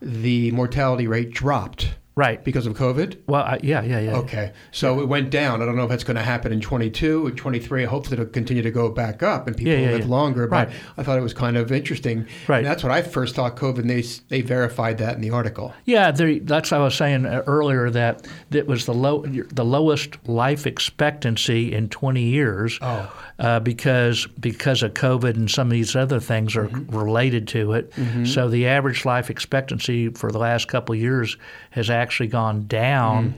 the 0.02 0.52
mortality 0.52 1.08
rate 1.08 1.32
dropped 1.32 1.96
right. 2.16 2.44
because 2.44 2.66
of 2.66 2.74
COVID. 2.76 3.18
Well, 3.28 3.44
I, 3.44 3.60
yeah, 3.64 3.82
yeah, 3.84 4.00
yeah. 4.00 4.16
Okay, 4.18 4.52
so 4.72 5.00
it 5.02 5.08
went 5.08 5.30
down. 5.30 5.62
I 5.62 5.66
don't 5.66 5.76
know 5.76 5.84
if 5.84 5.90
that's 5.90 6.04
going 6.04 6.18
to 6.18 6.24
happen 6.24 6.52
in 6.54 6.62
22 6.62 7.28
or 7.28 7.32
23. 7.32 7.84
Hopefully, 7.86 8.14
it'll 8.20 8.32
continue 8.32 8.64
to 8.64 8.72
go 8.72 8.90
back 8.90 9.24
up 9.24 9.48
and 9.48 9.56
people 9.58 9.74
Yeah, 9.74 9.80
yeah, 9.80 9.92
live 9.92 10.00
yeah. 10.02 10.08
longer. 10.08 10.48
But 10.48 10.68
Right. 10.70 10.76
I 10.98 11.04
thought 11.04 11.18
it 11.18 11.22
was 11.22 11.34
kind 11.34 11.58
of 11.58 11.72
interesting. 11.72 12.28
Right. 12.48 12.58
And 12.60 12.66
that's 12.68 12.84
what 12.84 12.92
I 12.92 13.02
first 13.02 13.36
thought 13.36 13.56
COVID, 13.56 13.80
and 13.80 13.90
they 13.90 14.04
they 14.30 14.42
verified 14.42 14.98
that 15.00 15.16
in 15.16 15.22
the 15.22 15.32
article. 15.32 15.74
Yeah, 15.86 16.12
that's 16.12 16.72
what 16.72 16.80
I 16.80 16.84
was 16.84 16.96
saying 16.96 17.26
uh, 17.26 17.44
earlier 17.48 17.90
that 17.90 18.28
it 18.52 18.68
was 18.68 18.86
the 18.86 18.94
low, 18.94 19.24
the 19.26 19.66
lowest 19.66 20.18
life 20.28 20.66
expectancy 20.68 21.74
in 21.74 21.90
20 21.90 22.22
years, 22.22 22.78
Oh. 22.82 23.12
uh, 23.40 23.60
because 23.60 24.28
because 24.40 24.84
of 24.84 24.94
COVID 24.94 25.36
and 25.36 25.50
some 25.50 25.68
of 25.68 25.72
these 25.72 25.96
other 25.96 26.20
things 26.20 26.56
are 26.56 26.64
Mm-hmm. 26.68 26.98
related 26.98 27.48
to 27.50 27.74
it. 27.74 27.92
So 28.26 28.48
the 28.50 28.68
average 28.68 29.06
life 29.06 29.30
expectancy 29.30 30.10
for 30.10 30.32
the 30.32 30.38
last 30.40 30.68
couple 30.68 30.94
of 30.96 31.02
years 31.02 31.38
has 31.72 31.90
actually 31.90 32.03
gone 32.28 32.68
down, 32.68 33.34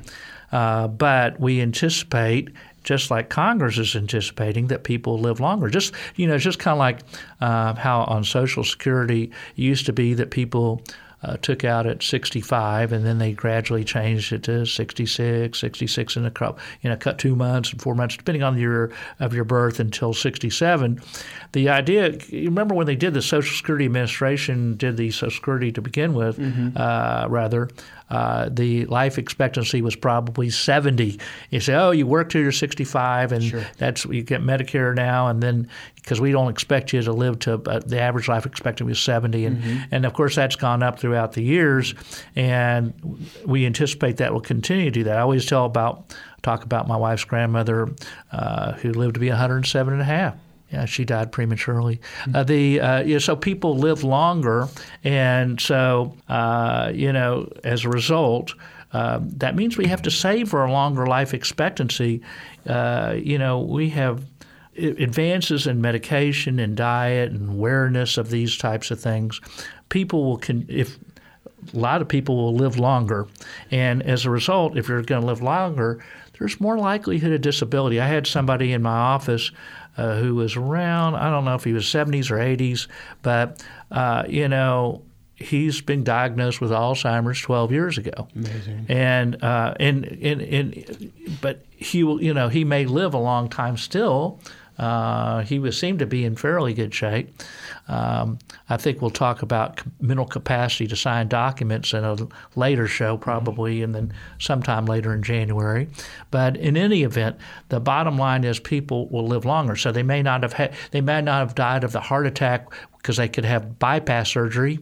Mm. 0.51 0.53
uh, 0.53 0.87
but 0.87 1.39
we 1.39 1.61
anticipate. 1.61 2.49
Just 2.83 3.09
like 3.09 3.29
Congress 3.29 3.79
is 3.79 3.95
anticipating 3.95 4.67
that 4.67 4.83
people 4.83 5.17
live 5.17 5.39
longer. 5.39 5.69
Just 5.71 5.91
you 6.17 6.27
know, 6.27 6.35
it's 6.35 6.43
just 6.43 6.59
kind 6.59 6.73
of 6.73 6.77
like 6.79 6.99
uh, 7.41 7.73
how 7.73 8.01
on 8.03 8.23
Social 8.23 8.63
Security 8.63 9.23
it 9.23 9.31
used 9.55 9.87
to 9.87 9.93
be 9.93 10.13
that 10.13 10.29
people 10.29 10.83
uh, 11.23 11.37
took 11.37 11.63
out 11.63 11.87
at 11.87 12.03
65, 12.03 12.91
and 12.91 13.03
then 13.03 13.17
they 13.17 13.31
gradually 13.31 13.83
changed 13.83 14.31
it 14.31 14.43
to 14.43 14.63
66, 14.63 15.57
66 15.59 16.15
in 16.17 16.25
a 16.25 16.29
crop, 16.29 16.59
you 16.83 16.89
know, 16.91 16.95
cut 16.95 17.17
two 17.17 17.35
months 17.35 17.71
and 17.71 17.81
four 17.81 17.95
months, 17.95 18.15
depending 18.17 18.43
on 18.43 18.53
the 18.53 18.61
year 18.61 18.91
of 19.19 19.33
your 19.33 19.45
birth 19.45 19.79
until 19.79 20.13
67. 20.13 21.01
The 21.53 21.69
idea, 21.69 22.15
you 22.29 22.45
remember 22.49 22.75
when 22.75 22.85
they 22.85 22.95
did 22.95 23.15
the 23.15 23.23
Social 23.23 23.55
Security 23.55 23.85
Administration 23.85 24.77
did 24.77 24.97
the 24.97 25.09
Social 25.09 25.31
Security 25.31 25.71
to 25.71 25.81
begin 25.81 26.13
with, 26.13 26.37
uh, 26.77 27.25
rather, 27.29 27.69
uh, 28.09 28.49
the 28.51 28.85
life 28.85 29.17
expectancy 29.17 29.81
was 29.81 29.95
probably 29.95 30.49
70. 30.49 31.19
You 31.49 31.59
say, 31.59 31.73
oh, 31.73 31.91
you 31.91 32.05
work 32.05 32.29
till 32.29 32.41
you're 32.41 32.51
65, 32.51 33.31
and 33.31 33.43
Sure. 33.43 33.65
that's 33.77 34.05
you 34.05 34.21
get 34.23 34.41
Medicare 34.41 34.93
now, 34.95 35.27
and 35.27 35.41
then 35.41 35.67
because 35.95 36.21
we 36.21 36.31
don't 36.31 36.49
expect 36.49 36.93
you 36.93 37.01
to 37.01 37.11
live 37.11 37.39
to 37.39 37.53
uh, 37.67 37.79
the 37.79 37.99
average 37.99 38.27
life 38.27 38.45
expectancy 38.45 38.91
is 38.91 38.99
70, 38.99 39.45
and 39.45 39.87
and 39.91 40.05
of 40.05 40.13
course 40.13 40.35
that's 40.35 40.55
gone 40.55 40.83
up 40.83 40.99
throughout 40.99 41.33
the 41.33 41.41
years, 41.43 41.95
and 42.35 42.93
we 43.45 43.65
anticipate 43.65 44.17
that 44.17 44.31
will 44.33 44.41
continue 44.41 44.85
to 44.85 44.91
do 44.91 45.03
that. 45.05 45.17
I 45.17 45.21
always 45.21 45.45
tell 45.45 45.65
about 45.65 46.15
talk 46.43 46.63
about 46.63 46.87
my 46.87 46.95
wife's 46.95 47.23
grandmother 47.23 47.89
uh, 48.31 48.73
who 48.73 48.91
lived 48.91 49.15
to 49.15 49.19
be 49.19 49.29
107 49.29 49.93
and 49.93 50.01
a 50.01 50.05
half. 50.05 50.35
Yeah, 50.75 50.83
she 50.83 51.05
died 51.05 51.31
prematurely. 51.31 52.01
Uh, 52.33 52.43
the 52.43 52.81
uh, 52.81 52.99
you 52.99 53.13
know, 53.13 53.19
so 53.19 53.37
people 53.37 53.77
live 53.77 54.03
longer, 54.03 54.67
and 55.05 55.59
so 55.59 56.17
uh, 56.27 56.91
you 56.93 57.13
know 57.13 57.49
as 57.63 57.85
a 57.85 57.89
result, 57.89 58.53
uh, 58.91 59.19
that 59.21 59.55
means 59.55 59.77
we 59.77 59.87
have 59.87 60.01
to 60.01 60.11
save 60.11 60.49
for 60.49 60.65
a 60.65 60.71
longer 60.71 61.07
life 61.07 61.33
expectancy. 61.33 62.21
Uh, 62.67 63.15
you 63.17 63.37
know, 63.37 63.61
we 63.61 63.87
have 63.91 64.25
advances 64.77 65.65
in 65.65 65.79
medication 65.79 66.59
and 66.59 66.75
diet 66.75 67.31
and 67.31 67.51
awareness 67.51 68.17
of 68.17 68.29
these 68.29 68.57
types 68.57 68.91
of 68.91 68.99
things. 68.99 69.39
People 69.87 70.25
will 70.25 70.37
can 70.37 70.65
if 70.67 70.99
a 71.73 71.77
lot 71.77 72.01
of 72.01 72.09
people 72.09 72.35
will 72.35 72.53
live 72.53 72.77
longer, 72.77 73.27
and 73.71 74.03
as 74.03 74.25
a 74.25 74.29
result, 74.29 74.77
if 74.77 74.89
you're 74.89 75.01
going 75.03 75.21
to 75.21 75.27
live 75.27 75.41
longer, 75.41 76.03
there's 76.37 76.59
more 76.59 76.77
likelihood 76.77 77.31
of 77.31 77.39
disability. 77.39 78.01
I 78.01 78.07
had 78.07 78.27
somebody 78.27 78.73
in 78.73 78.81
my 78.81 78.97
office 78.97 79.51
uh, 79.97 80.15
who 80.17 80.35
was 80.35 80.55
around 80.55 81.15
I 81.15 81.29
don't 81.29 81.45
know 81.45 81.55
if 81.55 81.63
he 81.63 81.73
was 81.73 81.85
70s 81.85 82.31
or 82.31 82.37
80s, 82.37 82.87
but 83.21 83.63
uh, 83.91 84.23
you 84.27 84.47
know 84.47 85.03
he's 85.35 85.81
been 85.81 86.03
diagnosed 86.03 86.61
with 86.61 86.71
Alzheimer's 86.71 87.41
12 87.41 87.71
years 87.71 87.97
ago. 87.97 88.27
Amazing. 88.35 88.85
And 88.89 89.43
uh, 89.43 89.73
and, 89.79 90.05
and 90.05 90.41
and 90.41 91.11
but 91.41 91.65
he 91.69 92.03
will 92.03 92.21
you 92.21 92.33
know 92.33 92.47
he 92.47 92.63
may 92.63 92.85
live 92.85 93.13
a 93.13 93.19
long 93.19 93.49
time 93.49 93.77
still. 93.77 94.39
Uh, 94.77 95.41
he 95.41 95.59
was 95.59 95.79
seemed 95.79 95.99
to 95.99 96.05
be 96.05 96.25
in 96.25 96.35
fairly 96.35 96.73
good 96.73 96.93
shape. 96.93 97.29
Um, 97.87 98.39
I 98.69 98.77
think 98.77 99.01
we'll 99.01 99.11
talk 99.11 99.41
about 99.41 99.81
mental 100.01 100.25
capacity 100.25 100.87
to 100.87 100.95
sign 100.95 101.27
documents 101.27 101.93
in 101.93 102.03
a 102.03 102.17
later 102.55 102.87
show, 102.87 103.17
probably, 103.17 103.83
and 103.83 103.93
then 103.93 104.13
sometime 104.39 104.85
later 104.85 105.13
in 105.13 105.23
January. 105.23 105.87
But 106.31 106.57
in 106.57 106.75
any 106.77 107.03
event, 107.03 107.37
the 107.69 107.79
bottom 107.79 108.17
line 108.17 108.43
is 108.43 108.59
people 108.59 109.07
will 109.09 109.27
live 109.27 109.45
longer. 109.45 109.75
So 109.75 109.91
they 109.91 110.03
may 110.03 110.21
not 110.21 110.43
have 110.43 110.53
had, 110.53 110.73
they 110.91 111.01
may 111.01 111.21
not 111.21 111.39
have 111.39 111.55
died 111.55 111.83
of 111.83 111.91
the 111.91 112.01
heart 112.01 112.25
attack 112.25 112.67
because 112.97 113.17
they 113.17 113.29
could 113.29 113.45
have 113.45 113.79
bypass 113.79 114.29
surgery 114.29 114.79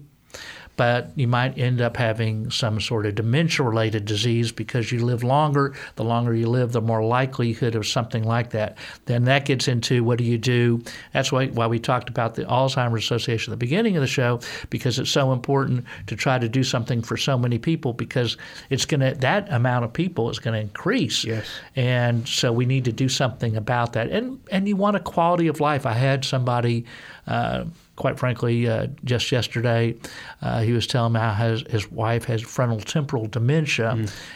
but 0.76 1.12
you 1.16 1.28
might 1.28 1.58
end 1.58 1.82
up 1.82 1.98
having 1.98 2.50
some 2.50 2.82
sort 2.82 3.06
of 3.06 3.16
dementia 3.16 3.66
related 3.66 4.06
disease 4.06 4.52
because 4.52 4.92
you 4.92 5.06
live 5.06 5.24
longer. 5.24 5.76
The 5.96 6.04
longer 6.04 6.34
you 6.34 6.48
live, 6.48 6.72
the 6.72 6.82
more 6.82 7.04
likelihood 7.04 7.76
of 7.76 7.86
something 7.86 8.24
like 8.24 8.50
that. 8.52 8.78
Then 9.06 9.26
that 9.26 9.46
gets 9.46 9.68
into 9.68 10.04
what 10.04 10.18
do 10.18 10.24
you 10.24 10.38
do? 10.38 10.82
That's 11.14 11.32
why, 11.32 11.48
why 11.48 11.68
we 11.68 11.80
talked 11.80 12.10
about 12.10 12.36
the 12.36 12.46
Alzheimer's 12.46 13.04
Association 13.04 13.52
at 13.52 13.60
the 13.60 13.66
beginning 13.66 13.98
of 13.98 14.02
the 14.02 14.08
show 14.08 14.40
because 14.70 14.98
it's 14.98 15.12
so 15.12 15.32
important 15.32 15.86
to 16.08 16.16
try 16.16 16.40
to 16.40 16.50
do 16.50 16.64
something 16.64 17.02
for 17.04 17.18
so 17.18 17.38
many 17.38 17.60
people 17.60 17.94
because 17.94 18.38
it's 18.70 18.86
going 18.86 19.02
to, 19.02 19.14
that 19.20 19.52
amount 19.52 19.86
of 19.86 19.94
people 19.94 20.30
is 20.30 20.40
going 20.40 20.56
to 20.56 20.60
increase. 20.60 21.24
Yes. 21.24 21.48
And 21.76 22.28
so 22.28 22.52
we 22.52 22.66
need 22.66 22.86
to 22.86 22.92
do 22.92 23.10
something 23.10 23.56
about 23.56 23.94
that. 23.94 24.10
And, 24.10 24.40
and 24.52 24.68
you 24.68 24.76
want 24.76 24.96
a 24.96 25.00
quality 25.00 25.48
of 25.48 25.60
life. 25.60 25.86
I 25.86 25.94
had 25.94 26.26
somebody. 26.26 26.86
Uh, 27.28 27.66
quite 28.04 28.20
frankly, 28.20 28.68
uh, 28.68 28.88
just 29.06 29.32
yesterday, 29.32 29.96
uh, 30.42 30.60
he 30.60 30.74
was 30.74 30.86
telling 30.86 31.14
me 31.14 31.22
how 31.22 31.32
his, 31.32 31.62
his 31.70 31.90
wife 31.90 32.26
has 32.26 32.42
frontal 32.42 32.82
temporal 32.82 33.28
dementia, 33.28 33.92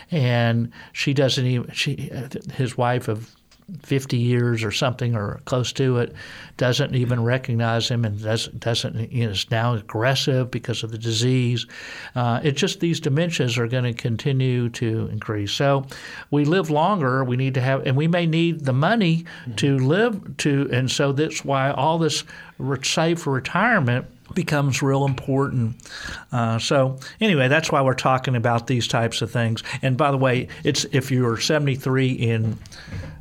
and 0.09 0.71
she 0.93 1.13
doesn't 1.13 1.45
even 1.45 1.69
she 1.73 2.09
uh, 2.15 2.29
his 2.53 2.77
wife 2.77 3.09
of 3.09 3.35
50 3.81 4.17
years 4.17 4.63
or 4.63 4.71
something 4.71 5.13
or 5.13 5.41
close 5.43 5.73
to 5.73 5.97
it 5.97 6.13
doesn't 6.55 6.95
even 6.95 7.21
recognize 7.21 7.89
him 7.89 8.05
and 8.05 8.21
doesn't 8.23 8.59
doesn't 8.61 9.11
you 9.11 9.25
know, 9.25 9.31
is 9.31 9.49
now 9.51 9.73
aggressive 9.73 10.49
because 10.49 10.83
of 10.83 10.91
the 10.91 10.97
disease. 10.97 11.65
Uh, 12.15 12.39
it's 12.43 12.59
just 12.59 12.79
these 12.79 13.01
dementias 13.01 13.57
are 13.57 13.67
going 13.67 13.83
to 13.83 13.93
continue 13.93 14.69
to 14.69 15.09
increase. 15.11 15.51
So 15.51 15.85
we 16.31 16.45
live 16.45 16.69
longer. 16.69 17.23
We 17.23 17.35
need 17.35 17.55
to 17.55 17.61
have, 17.61 17.85
and 17.85 17.97
we 17.97 18.07
may 18.07 18.25
need 18.25 18.65
the 18.65 18.73
money 18.73 19.25
to 19.57 19.77
live 19.77 20.37
to, 20.37 20.69
and 20.71 20.89
so 20.89 21.11
that's 21.11 21.43
why 21.43 21.71
all 21.71 21.97
this 21.97 22.23
save 22.83 23.21
for 23.21 23.33
retirement 23.33 24.07
becomes 24.33 24.81
real 24.81 25.05
important. 25.05 25.75
Uh, 26.31 26.59
so 26.59 26.97
anyway, 27.19 27.47
that's 27.47 27.71
why 27.71 27.81
we're 27.81 27.93
talking 27.93 28.35
about 28.35 28.67
these 28.67 28.87
types 28.87 29.21
of 29.21 29.31
things. 29.31 29.63
And 29.81 29.97
by 29.97 30.11
the 30.11 30.17
way, 30.17 30.47
it's 30.63 30.85
if 30.91 31.11
you're 31.11 31.39
73 31.39 32.11
in 32.11 32.57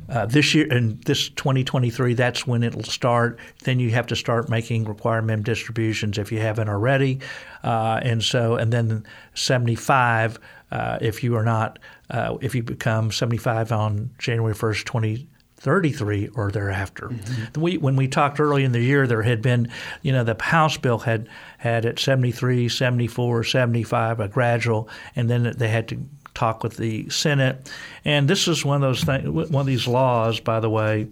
uh, 0.09 0.25
this 0.25 0.53
year 0.55 0.67
in 0.67 0.99
this 1.05 1.29
2023, 1.29 2.13
that's 2.13 2.47
when 2.47 2.63
it'll 2.63 2.83
start. 2.83 3.39
Then 3.63 3.79
you 3.79 3.89
have 3.91 4.07
to 4.07 4.15
start 4.15 4.49
making 4.49 4.85
required 4.85 5.23
mem 5.25 5.43
distributions 5.43 6.17
if 6.17 6.31
you 6.31 6.39
haven't 6.39 6.69
already, 6.69 7.19
uh, 7.63 7.99
and 8.03 8.23
so 8.23 8.55
and 8.55 8.71
then 8.71 9.05
75 9.33 10.39
uh, 10.71 10.97
if 11.01 11.23
you 11.23 11.35
are 11.35 11.43
not 11.43 11.79
uh, 12.09 12.37
if 12.41 12.55
you 12.55 12.63
become 12.63 13.11
75 13.11 13.71
on 13.71 14.09
January 14.17 14.53
1st, 14.53 14.85
20. 14.85 15.27
33 15.67 16.29
or 16.29 16.49
thereafter. 16.49 17.11
We, 17.57 17.75
when 17.75 17.97
we 17.97 18.07
talked 18.07 18.39
early 18.39 18.63
in 18.63 18.71
the 18.71 18.79
year, 18.79 19.05
there 19.05 19.23
had 19.23 19.41
been, 19.41 19.69
you 20.01 20.13
know, 20.13 20.23
the 20.23 20.41
House 20.41 20.77
bill 20.77 20.99
had 20.99 21.27
had 21.57 21.85
at 21.85 21.99
73, 21.99 22.69
74, 22.69 23.43
75 23.43 24.21
a 24.21 24.29
gradual, 24.29 24.87
and 25.13 25.29
then 25.29 25.53
they 25.57 25.67
had 25.67 25.89
to 25.89 26.01
talk 26.33 26.63
with 26.63 26.77
the 26.77 27.09
Senate. 27.09 27.69
And 28.05 28.29
this 28.29 28.47
is 28.47 28.63
one 28.63 28.81
of 28.81 28.81
those 28.81 29.03
things, 29.03 29.27
one 29.27 29.59
of 29.59 29.65
these 29.65 29.87
laws, 29.87 30.39
by 30.39 30.61
the 30.61 30.69
way, 30.69 31.09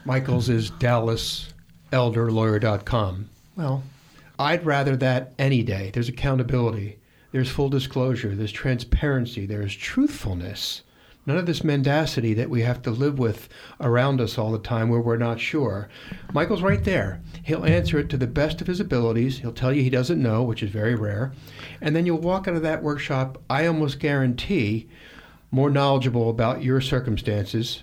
Michael's 0.04 0.48
is 0.48 0.70
dallaselderlawyer.com. 0.72 3.28
Well, 3.56 3.82
I'd 4.40 4.64
rather 4.64 4.96
that 4.96 5.34
any 5.38 5.62
day. 5.62 5.90
There's 5.92 6.08
accountability. 6.08 6.98
There's 7.30 7.50
full 7.50 7.68
disclosure. 7.68 8.34
There's 8.34 8.50
transparency. 8.50 9.44
There's 9.44 9.76
truthfulness. 9.76 10.82
None 11.26 11.36
of 11.36 11.44
this 11.44 11.62
mendacity 11.62 12.32
that 12.32 12.48
we 12.48 12.62
have 12.62 12.80
to 12.82 12.90
live 12.90 13.18
with 13.18 13.50
around 13.82 14.18
us 14.18 14.38
all 14.38 14.50
the 14.50 14.58
time 14.58 14.88
where 14.88 15.02
we're 15.02 15.18
not 15.18 15.38
sure. 15.40 15.90
Michael's 16.32 16.62
right 16.62 16.82
there. 16.82 17.20
He'll 17.42 17.66
answer 17.66 17.98
it 17.98 18.08
to 18.08 18.16
the 18.16 18.26
best 18.26 18.62
of 18.62 18.66
his 18.66 18.80
abilities. 18.80 19.40
He'll 19.40 19.52
tell 19.52 19.74
you 19.74 19.82
he 19.82 19.90
doesn't 19.90 20.22
know, 20.22 20.42
which 20.42 20.62
is 20.62 20.70
very 20.70 20.94
rare. 20.94 21.34
And 21.82 21.94
then 21.94 22.06
you'll 22.06 22.16
walk 22.16 22.48
out 22.48 22.56
of 22.56 22.62
that 22.62 22.82
workshop, 22.82 23.42
I 23.50 23.66
almost 23.66 24.00
guarantee, 24.00 24.88
more 25.50 25.68
knowledgeable 25.68 26.30
about 26.30 26.64
your 26.64 26.80
circumstances 26.80 27.82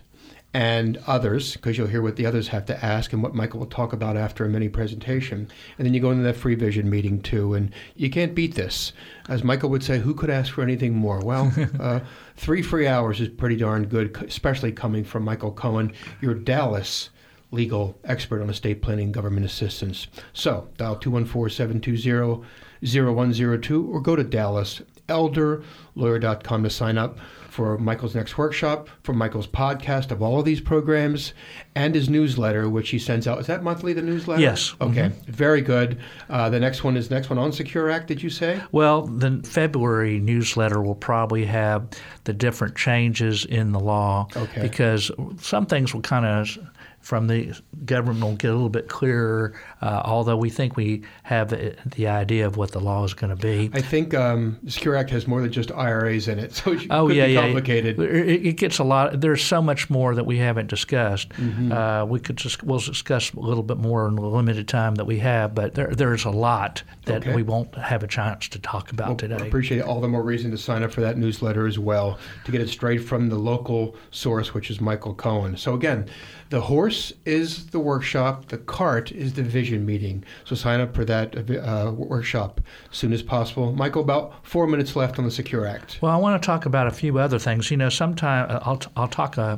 and 0.53 0.97
others, 1.05 1.53
because 1.53 1.77
you'll 1.77 1.87
hear 1.87 2.01
what 2.01 2.15
the 2.15 2.25
others 2.25 2.47
have 2.47 2.65
to 2.65 2.85
ask 2.85 3.13
and 3.13 3.21
what 3.21 3.35
Michael 3.35 3.59
will 3.59 3.67
talk 3.67 3.93
about 3.93 4.17
after 4.17 4.45
a 4.45 4.49
mini 4.49 4.69
presentation. 4.69 5.47
And 5.77 5.85
then 5.85 5.93
you 5.93 5.99
go 5.99 6.11
into 6.11 6.23
that 6.23 6.37
free 6.37 6.55
vision 6.55 6.89
meeting 6.89 7.21
too, 7.21 7.53
and 7.53 7.71
you 7.95 8.09
can't 8.09 8.33
beat 8.33 8.55
this. 8.55 8.93
As 9.29 9.43
Michael 9.43 9.69
would 9.69 9.83
say, 9.83 9.99
who 9.99 10.13
could 10.13 10.29
ask 10.29 10.53
for 10.53 10.63
anything 10.63 10.93
more? 10.93 11.19
Well, 11.19 11.53
uh, 11.79 11.99
three 12.35 12.61
free 12.61 12.87
hours 12.87 13.21
is 13.21 13.29
pretty 13.29 13.57
darn 13.57 13.85
good, 13.87 14.15
especially 14.23 14.71
coming 14.71 15.03
from 15.03 15.23
Michael 15.23 15.51
Cohen, 15.51 15.93
your 16.21 16.33
Dallas 16.33 17.09
legal 17.51 17.97
expert 18.03 18.41
on 18.41 18.49
estate 18.49 18.81
planning 18.81 19.11
government 19.11 19.45
assistance. 19.45 20.07
So 20.33 20.67
dial 20.77 20.95
214 20.97 21.55
720 21.55 22.43
0102 22.81 23.87
or 23.91 24.01
go 24.01 24.15
to 24.15 24.23
dallaselderlawyer.com 24.23 26.63
to 26.63 26.69
sign 26.69 26.97
up 26.97 27.17
for 27.49 27.77
Michael's 27.79 28.13
next 28.13 28.37
workshop, 28.37 28.87
for 29.01 29.13
Michael's 29.13 29.47
podcast 29.47 30.11
of 30.11 30.21
all 30.21 30.37
of 30.37 30.45
these 30.45 30.61
programs, 30.61 31.33
and 31.73 31.95
his 31.95 32.07
newsletter, 32.07 32.69
which 32.69 32.91
he 32.91 32.99
sends 32.99 33.27
out. 33.27 33.39
Is 33.39 33.47
that 33.47 33.63
monthly, 33.63 33.93
the 33.93 34.01
newsletter? 34.03 34.39
Yes. 34.41 34.75
Okay, 34.79 35.11
very 35.25 35.61
good. 35.61 35.97
Uh, 36.29 36.51
the 36.51 36.59
next 36.59 36.83
one 36.83 36.95
is 36.95 37.09
next 37.09 37.31
one 37.31 37.39
on 37.39 37.51
Secure 37.51 37.89
Act, 37.89 38.05
did 38.07 38.21
you 38.21 38.29
say? 38.29 38.61
Well, 38.71 39.07
the 39.07 39.41
February 39.43 40.19
newsletter 40.19 40.83
will 40.83 40.93
probably 40.95 41.45
have 41.45 41.87
the 42.25 42.33
different 42.33 42.75
changes 42.75 43.43
in 43.45 43.71
the 43.71 43.79
law 43.79 44.27
Okay. 44.35 44.61
because 44.61 45.09
some 45.41 45.65
things 45.65 45.95
will 45.95 46.01
kind 46.01 46.27
of 46.27 46.59
from 46.99 47.27
the 47.27 47.53
government 47.85 48.21
will 48.23 48.35
get 48.35 48.51
a 48.51 48.53
little 48.53 48.69
bit 48.69 48.89
clearer, 48.89 49.53
uh, 49.81 50.01
although 50.03 50.35
we 50.35 50.49
think 50.49 50.75
we 50.75 51.03
have 51.23 51.49
the, 51.49 52.07
idea 52.07 52.45
of 52.45 52.57
what 52.57 52.71
the 52.71 52.79
law 52.79 53.03
is 53.03 53.13
going 53.13 53.29
to 53.29 53.41
be. 53.41 53.69
I 53.73 53.81
think 53.81 54.13
um, 54.13 54.57
the 54.63 54.71
Secure 54.71 54.95
Act 54.95 55.09
has 55.11 55.25
more 55.27 55.41
than 55.41 55.51
just 55.51 55.71
IRAs 55.71 56.27
in 56.27 56.37
it, 56.39 56.51
so 56.55 56.73
it 56.73 56.87
Oh 56.89 57.09
yeah, 57.09 57.41
complicated. 57.41 57.99
It, 57.99 58.45
it 58.45 58.53
gets 58.57 58.79
a 58.79 58.83
lot. 58.83 59.21
There's 59.21 59.43
so 59.43 59.61
much 59.61 59.89
more 59.89 60.15
that 60.15 60.25
we 60.25 60.37
haven't 60.37 60.67
discussed. 60.67 61.29
Mm-hmm. 61.29 61.71
Uh, 61.71 62.05
we 62.05 62.19
could 62.19 62.37
just 62.37 62.63
we'll 62.63 62.79
discuss 62.79 63.31
a 63.33 63.39
little 63.39 63.63
bit 63.63 63.77
more 63.77 64.07
in 64.07 64.15
the 64.15 64.21
limited 64.21 64.67
time 64.67 64.95
that 64.95 65.05
we 65.05 65.19
have, 65.19 65.55
but 65.55 65.75
there, 65.75 65.87
there's 65.93 66.25
a 66.25 66.29
lot 66.31 66.83
that 67.05 67.17
Okay. 67.23 67.33
we 67.35 67.43
won't 67.43 67.73
have 67.75 68.03
a 68.03 68.07
chance 68.07 68.47
to 68.49 68.59
talk 68.59 68.91
about 68.91 69.07
Well, 69.07 69.17
today. 69.17 69.35
I 69.35 69.45
appreciate 69.47 69.79
it. 69.79 69.85
All 69.85 70.01
the 70.01 70.07
more 70.07 70.23
reason 70.23 70.51
to 70.51 70.57
sign 70.57 70.83
up 70.83 70.91
for 70.91 71.01
that 71.01 71.17
newsletter 71.17 71.67
as 71.67 71.79
well 71.79 72.19
to 72.45 72.51
get 72.51 72.61
it 72.61 72.69
straight 72.69 72.99
from 72.99 73.29
the 73.29 73.37
local 73.37 73.95
source, 74.11 74.53
which 74.53 74.69
is 74.69 74.81
Michael 74.81 75.13
Cohen. 75.13 75.55
So 75.57 75.73
again, 75.73 76.09
the 76.49 76.61
horse 76.61 77.13
is 77.25 77.67
the 77.67 77.79
workshop, 77.79 78.47
the 78.47 78.57
cart 78.57 79.11
is 79.11 79.33
the 79.33 79.43
vision 79.43 79.85
meeting. 79.85 80.23
So 80.45 80.55
sign 80.55 80.79
up 80.79 80.95
for 80.95 81.05
that 81.05 81.35
uh, 81.37 81.91
workshop 81.91 82.61
as 82.91 82.97
soon 82.97 83.13
as 83.13 83.21
possible. 83.21 83.73
Michael, 83.73 84.01
about 84.01 84.45
four 84.45 84.67
minutes 84.67 84.95
left 84.95 85.19
on 85.19 85.25
the 85.25 85.31
Secure 85.31 85.65
Act. 85.65 85.99
Well, 86.01 86.11
I 86.11 86.17
want 86.17 86.41
to 86.41 86.45
talk 86.45 86.65
about 86.65 86.87
a 86.87 86.91
few 86.91 87.19
other 87.19 87.39
things. 87.39 87.69
You 87.71 87.77
know, 87.77 87.89
sometime 87.89 88.49
uh, 88.49 88.59
I'll, 88.63 88.81
I'll 88.95 89.07
talk 89.07 89.37
uh, 89.37 89.57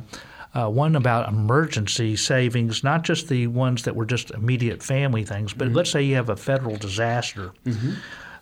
uh, 0.54 0.68
one 0.68 0.96
about 0.96 1.28
emergency 1.28 2.16
savings, 2.16 2.82
not 2.82 3.02
just 3.02 3.28
the 3.28 3.46
ones 3.46 3.84
that 3.84 3.94
were 3.94 4.06
just 4.06 4.30
immediate 4.32 4.82
family 4.82 5.24
things, 5.24 5.52
but 5.52 5.68
let's 5.68 5.90
say 5.90 6.02
you 6.02 6.16
have 6.16 6.28
a 6.28 6.36
federal 6.36 6.76
disaster. 6.76 7.52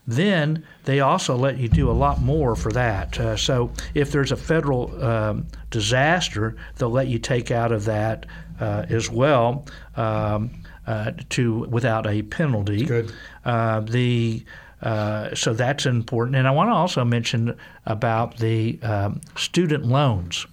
Then 0.09 0.65
they 0.85 1.01
also 1.01 1.37
let 1.37 1.59
you 1.59 1.69
do 1.69 1.91
a 1.91 1.93
lot 1.93 2.23
more 2.23 2.57
for 2.57 2.73
that. 2.73 3.21
Uh, 3.21 3.37
so 3.37 3.71
if 3.93 4.11
there's 4.11 4.33
a 4.33 4.37
federal 4.37 5.05
um, 5.05 5.47
disaster, 5.69 6.57
they'll 6.77 6.89
let 6.89 7.09
you 7.09 7.19
take 7.19 7.51
out 7.51 7.73
of 7.73 7.85
that 7.85 8.25
uh, 8.59 8.87
as 8.89 9.11
well 9.11 9.67
um, 9.97 10.63
uh, 10.87 11.13
to 11.29 11.67
without 11.69 12.07
a 12.07 12.23
penalty. 12.23 12.87
Good. 12.87 13.13
Uh, 13.45 13.81
the 13.81 14.47
uh, 14.81 15.35
so 15.35 15.53
that's 15.53 15.85
important, 15.85 16.37
and 16.37 16.49
I 16.49 16.53
want 16.53 16.71
to 16.71 16.75
also 16.75 17.05
mention 17.05 17.55
about 17.85 18.39
the 18.39 18.79
um, 18.83 19.21
student 19.37 19.85
loans. 19.85 20.47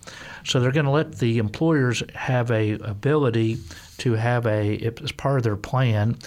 So 0.43 0.59
they're 0.59 0.73
going 0.73 0.85
to 0.85 0.91
let 0.91 1.19
the 1.19 1.37
employers 1.37 2.03
have 2.13 2.51
a 2.51 2.71
ability 2.71 3.59
to 3.99 4.13
have 4.13 4.45
a 4.47 4.91
as 5.01 5.13
part 5.13 5.37
of 5.37 5.43
their 5.43 5.55
plan, 5.55 6.17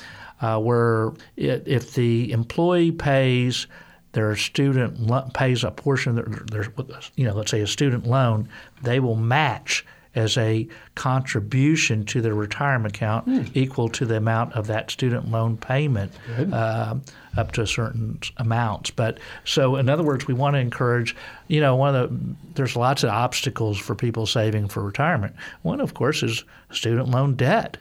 uh, 0.40 0.58
where 0.58 1.12
it, 1.36 1.62
if 1.66 1.94
the 1.94 2.32
employee 2.32 2.92
pays 2.92 3.66
their 4.12 4.34
student 4.36 5.00
lo- 5.00 5.28
pays 5.34 5.64
a 5.64 5.70
portion 5.70 6.18
of 6.18 6.46
their, 6.50 6.62
their 6.64 7.00
you 7.16 7.24
know 7.24 7.34
let's 7.34 7.50
say 7.50 7.60
a 7.60 7.66
student 7.66 8.06
loan, 8.06 8.48
they 8.82 9.00
will 9.00 9.16
match 9.16 9.84
as 10.18 10.36
a 10.36 10.66
contribution 10.94 12.04
to 12.04 12.20
their 12.20 12.34
retirement 12.34 12.94
account 12.94 13.24
Hmm. 13.24 13.42
equal 13.54 13.88
to 13.88 14.04
the 14.04 14.16
amount 14.16 14.52
of 14.54 14.66
that 14.66 14.90
student 14.90 15.30
loan 15.30 15.56
payment 15.56 16.12
uh, 16.52 16.96
up 17.36 17.52
to 17.52 17.66
certain 17.66 18.18
amounts. 18.38 18.90
But 18.90 19.18
so, 19.44 19.76
in 19.76 19.88
other 19.88 20.02
words, 20.02 20.26
we 20.26 20.34
want 20.34 20.54
to 20.54 20.60
encourage, 20.60 21.14
you 21.46 21.60
know, 21.60 21.76
one 21.76 21.94
of 21.94 22.10
the, 22.10 22.34
there's 22.54 22.74
lots 22.76 23.04
of 23.04 23.10
obstacles 23.10 23.78
for 23.78 23.94
people 23.94 24.26
saving 24.26 24.68
for 24.68 24.82
retirement. 24.82 25.34
One, 25.62 25.80
of 25.80 25.94
course, 25.94 26.22
is 26.22 26.44
student 26.70 27.08
loan 27.08 27.34
debt. 27.34 27.76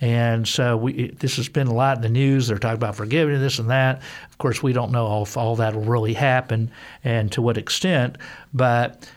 And 0.00 0.46
so 0.46 0.76
we, 0.76 1.08
this 1.18 1.36
has 1.36 1.48
been 1.48 1.66
a 1.66 1.74
lot 1.74 1.96
in 1.96 2.02
the 2.02 2.08
news. 2.08 2.48
They're 2.48 2.58
talking 2.58 2.76
about 2.76 2.96
forgiving 2.96 3.40
this 3.40 3.58
and 3.58 3.70
that. 3.70 4.00
Of 4.30 4.38
course, 4.38 4.62
we 4.62 4.72
don't 4.72 4.92
know 4.92 5.22
if 5.22 5.36
all 5.36 5.56
that 5.56 5.74
will 5.74 5.82
really 5.84 6.14
happen 6.14 6.70
and 7.04 7.32
to 7.32 7.42
what 7.42 7.56
extent, 7.58 8.16
but 8.54 9.08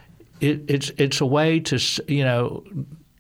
it, 0.42 0.64
it's 0.68 0.90
it's 0.98 1.22
a 1.22 1.26
way 1.26 1.60
to 1.62 1.80
you 2.08 2.24
know 2.24 2.64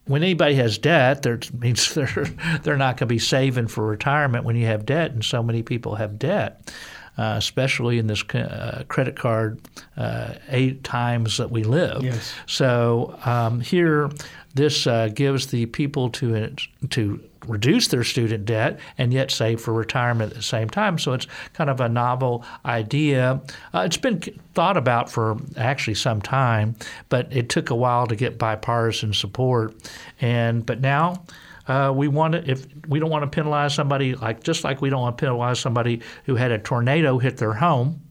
when 0.05 0.23
anybody 0.23 0.55
has 0.55 0.77
debt, 0.77 1.21
there 1.21 1.39
means 1.57 1.93
they're 1.95 2.25
they're 2.63 2.77
not 2.77 2.97
going 2.97 3.07
to 3.07 3.13
be 3.13 3.19
saving 3.19 3.67
for 3.67 3.85
retirement 3.85 4.43
when 4.43 4.55
you 4.55 4.65
have 4.65 4.85
debt, 4.85 5.11
and 5.11 5.23
so 5.23 5.41
many 5.41 5.63
people 5.63 5.95
have 5.95 6.19
debt. 6.19 6.73
Uh, 7.17 7.35
especially 7.37 7.99
in 7.99 8.07
this 8.07 8.23
uh, 8.33 8.83
credit 8.87 9.17
card 9.17 9.59
uh, 9.97 10.33
eight 10.47 10.81
times 10.81 11.37
that 11.37 11.51
we 11.51 11.61
live. 11.61 12.01
Yes. 12.01 12.33
So 12.45 13.19
um, 13.25 13.59
here, 13.59 14.09
this 14.55 14.87
uh, 14.87 15.09
gives 15.09 15.47
the 15.47 15.65
people 15.67 16.09
to 16.11 16.55
to 16.91 17.21
reduce 17.47 17.87
their 17.87 18.03
student 18.03 18.45
debt 18.45 18.79
and 18.97 19.13
yet 19.13 19.31
save 19.31 19.61
for 19.61 19.73
retirement 19.73 20.31
at 20.31 20.37
the 20.37 20.43
same 20.43 20.69
time. 20.69 20.97
So 20.97 21.13
it's 21.13 21.27
kind 21.53 21.69
of 21.69 21.79
a 21.79 21.89
novel 21.89 22.45
idea. 22.65 23.41
Uh, 23.73 23.83
it's 23.85 23.97
been 23.97 24.21
thought 24.53 24.77
about 24.77 25.09
for 25.11 25.37
actually 25.57 25.95
some 25.95 26.21
time, 26.21 26.75
but 27.09 27.27
it 27.31 27.49
took 27.49 27.69
a 27.69 27.75
while 27.75 28.07
to 28.07 28.15
get 28.15 28.37
bipartisan 28.37 29.13
support. 29.13 29.75
And 30.19 30.65
but 30.65 30.81
now. 30.81 31.23
Uh, 31.67 31.93
we 31.95 32.07
want 32.07 32.33
to 32.33 32.49
if 32.49 32.65
we 32.87 32.99
don't 32.99 33.11
want 33.11 33.23
to 33.23 33.29
penalize 33.29 33.73
somebody 33.73 34.15
like 34.15 34.41
just 34.41 34.63
like 34.63 34.81
we 34.81 34.89
don't 34.89 34.99
want 34.99 35.15
to 35.15 35.21
penalize 35.21 35.59
somebody 35.59 36.01
who 36.25 36.35
had 36.35 36.51
a 36.51 36.57
tornado 36.57 37.19
hit 37.19 37.37
their 37.37 37.53
home 37.53 38.01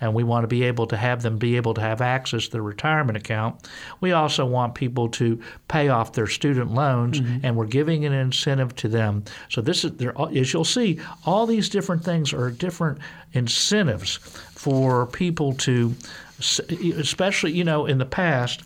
and 0.00 0.14
we 0.14 0.24
want 0.24 0.44
to 0.44 0.48
be 0.48 0.64
able 0.64 0.86
to 0.86 0.96
have 0.96 1.22
them 1.22 1.38
be 1.38 1.56
able 1.56 1.74
to 1.74 1.80
have 1.80 2.00
access 2.00 2.46
to 2.46 2.52
their 2.52 2.62
retirement 2.62 3.16
account. 3.16 3.68
We 4.00 4.12
also 4.12 4.46
want 4.46 4.74
people 4.74 5.08
to 5.10 5.40
pay 5.68 5.88
off 5.88 6.12
their 6.12 6.26
student 6.26 6.72
loans, 6.72 7.20
and 7.42 7.56
we're 7.56 7.66
giving 7.66 8.04
an 8.04 8.12
incentive 8.12 8.74
to 8.76 8.88
them. 8.88 9.24
So 9.48 9.60
this 9.60 9.84
is 9.84 9.92
there, 9.92 10.14
as 10.34 10.52
you'll 10.52 10.64
see, 10.64 11.00
all 11.26 11.46
these 11.46 11.68
different 11.68 12.04
things 12.04 12.32
are 12.32 12.50
different 12.50 12.98
incentives 13.32 14.16
for 14.16 15.06
people 15.06 15.54
to, 15.54 15.94
especially 16.38 17.52
you 17.52 17.64
know 17.64 17.86
in 17.86 17.98
the 17.98 18.06
past, 18.06 18.62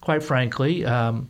quite 0.00 0.22
frankly. 0.22 0.84
Um, 0.84 1.28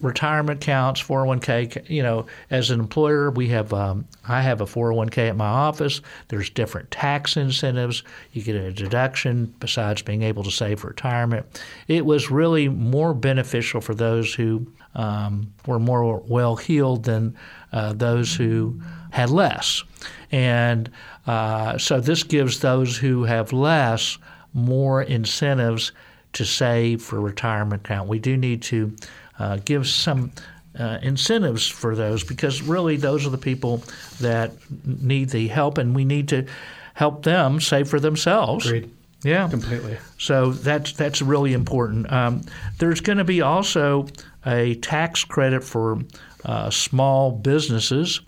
retirement 0.00 0.62
accounts, 0.62 1.02
401k. 1.02 1.88
You 1.88 2.02
know, 2.02 2.26
as 2.50 2.70
an 2.70 2.80
employer, 2.80 3.30
we 3.30 3.48
have 3.48 3.72
um, 3.72 4.06
I 4.26 4.42
have 4.42 4.60
a 4.60 4.66
401k 4.66 5.30
at 5.30 5.36
my 5.36 5.46
office. 5.46 6.00
There's 6.28 6.50
different 6.50 6.90
tax 6.90 7.36
incentives. 7.36 8.02
You 8.32 8.42
get 8.42 8.56
a 8.56 8.72
deduction 8.72 9.54
besides 9.60 10.02
being 10.02 10.22
able 10.22 10.42
to 10.44 10.50
save 10.50 10.80
for 10.80 10.88
retirement. 10.88 11.46
It 11.88 12.04
was 12.04 12.30
really 12.30 12.68
more 12.68 13.14
beneficial 13.14 13.80
for 13.80 13.94
those 13.94 14.34
who 14.34 14.66
um, 14.94 15.52
were 15.66 15.80
more 15.80 16.18
well 16.26 16.56
heeled 16.56 17.04
than 17.04 17.36
uh, 17.72 17.92
those 17.92 18.34
who 18.34 18.80
had 19.10 19.30
less, 19.30 19.82
and 20.30 20.90
uh, 21.26 21.78
so 21.78 22.00
this 22.00 22.22
gives 22.22 22.60
those 22.60 22.96
who 22.96 23.24
have 23.24 23.52
less 23.52 24.18
more 24.52 25.02
incentives 25.02 25.92
to 26.32 26.44
save 26.44 27.02
for 27.02 27.20
retirement 27.20 27.84
account. 27.84 28.08
We 28.08 28.18
do 28.18 28.36
need 28.36 28.62
to 28.62 28.94
uh, 29.38 29.58
give 29.64 29.86
some 29.86 30.32
uh, 30.78 30.98
incentives 31.02 31.66
for 31.66 31.94
those 31.94 32.24
because 32.24 32.62
really 32.62 32.96
those 32.96 33.26
are 33.26 33.30
the 33.30 33.38
people 33.38 33.82
that 34.20 34.52
need 34.84 35.30
the 35.30 35.48
help, 35.48 35.78
and 35.78 35.94
we 35.94 36.04
need 36.04 36.28
to 36.28 36.46
help 36.94 37.22
them 37.22 37.60
save 37.60 37.88
for 37.88 38.00
themselves. 38.00 38.66
Agreed. 38.66 38.90
Yeah, 39.22 39.48
Completely. 39.48 39.96
so 40.18 40.50
that's 40.52 40.92
that's 40.92 41.22
really 41.22 41.54
important. 41.54 42.12
Um, 42.12 42.42
there's 42.78 43.00
going 43.00 43.16
to 43.18 43.24
be 43.24 43.40
also 43.40 44.06
a 44.44 44.74
tax 44.76 45.24
credit 45.24 45.64
for 45.64 45.98
uh, 46.44 46.70
small 46.70 47.30
businesses 47.32 48.20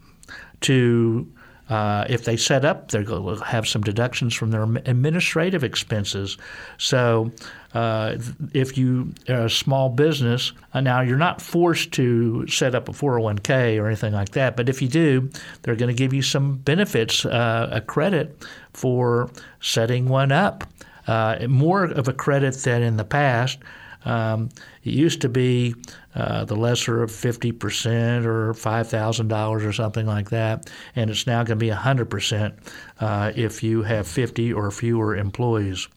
to. 0.63 1.31
Uh, 1.69 2.05
if 2.09 2.25
they 2.25 2.37
set 2.37 2.65
up, 2.65 2.91
they're 2.91 3.03
going 3.03 3.37
to 3.37 3.45
have 3.45 3.67
some 3.67 3.83
deductions 3.83 4.35
from 4.35 4.51
their 4.51 4.63
administrative 4.63 5.65
expenses. 5.65 6.39
So, 6.79 7.33
uh, 7.75 8.17
if 8.53 8.79
you 8.79 9.13
are 9.29 9.47
a 9.47 9.51
small 9.51 9.89
business, 9.89 10.53
uh, 10.73 10.81
now 10.81 11.01
you're 11.01 11.19
not 11.19 11.43
forced 11.43 11.93
to 11.93 12.47
set 12.47 12.75
up 12.75 12.89
a 12.89 12.93
401k 12.93 13.81
or 13.81 13.87
anything 13.87 14.13
like 14.13 14.31
that, 14.31 14.57
but 14.57 14.69
if 14.69 14.81
you 14.81 14.89
do, 14.89 15.29
they're 15.63 15.77
going 15.77 15.95
to 15.95 15.99
give 15.99 16.15
you 16.15 16.23
some 16.23 16.57
benefits, 16.57 17.27
uh, 17.27 17.69
a 17.73 17.81
credit 17.81 18.47
for 18.73 19.31
setting 19.61 20.09
one 20.09 20.33
up 20.33 20.65
uh, 21.07 21.47
more 21.49 21.85
of 21.85 22.09
a 22.09 22.13
credit 22.13 22.55
than 22.55 22.83
in 22.83 22.97
the 22.97 23.05
past. 23.05 23.59
Um, 24.07 24.51
it 24.85 24.93
used 24.95 25.21
to 25.23 25.29
be 25.29 25.75
uh, 26.15 26.45
the 26.45 26.57
lesser 26.57 27.03
of 27.03 27.11
50% 27.11 28.25
or 28.25 28.55
$5,000 28.55 29.67
or 29.67 29.73
something 29.73 30.07
like 30.07 30.31
that, 30.31 30.71
and 30.95 31.11
it's 31.11 31.27
now 31.27 31.43
going 31.43 31.59
to 31.59 31.65
be 31.65 31.71
100% 31.71 32.55
uh, 33.01 33.33
if 33.37 33.63
you 33.63 33.83
have 33.83 34.07
50 34.07 34.53
or 34.53 34.71
fewer 34.71 35.17
employees. 35.17 35.89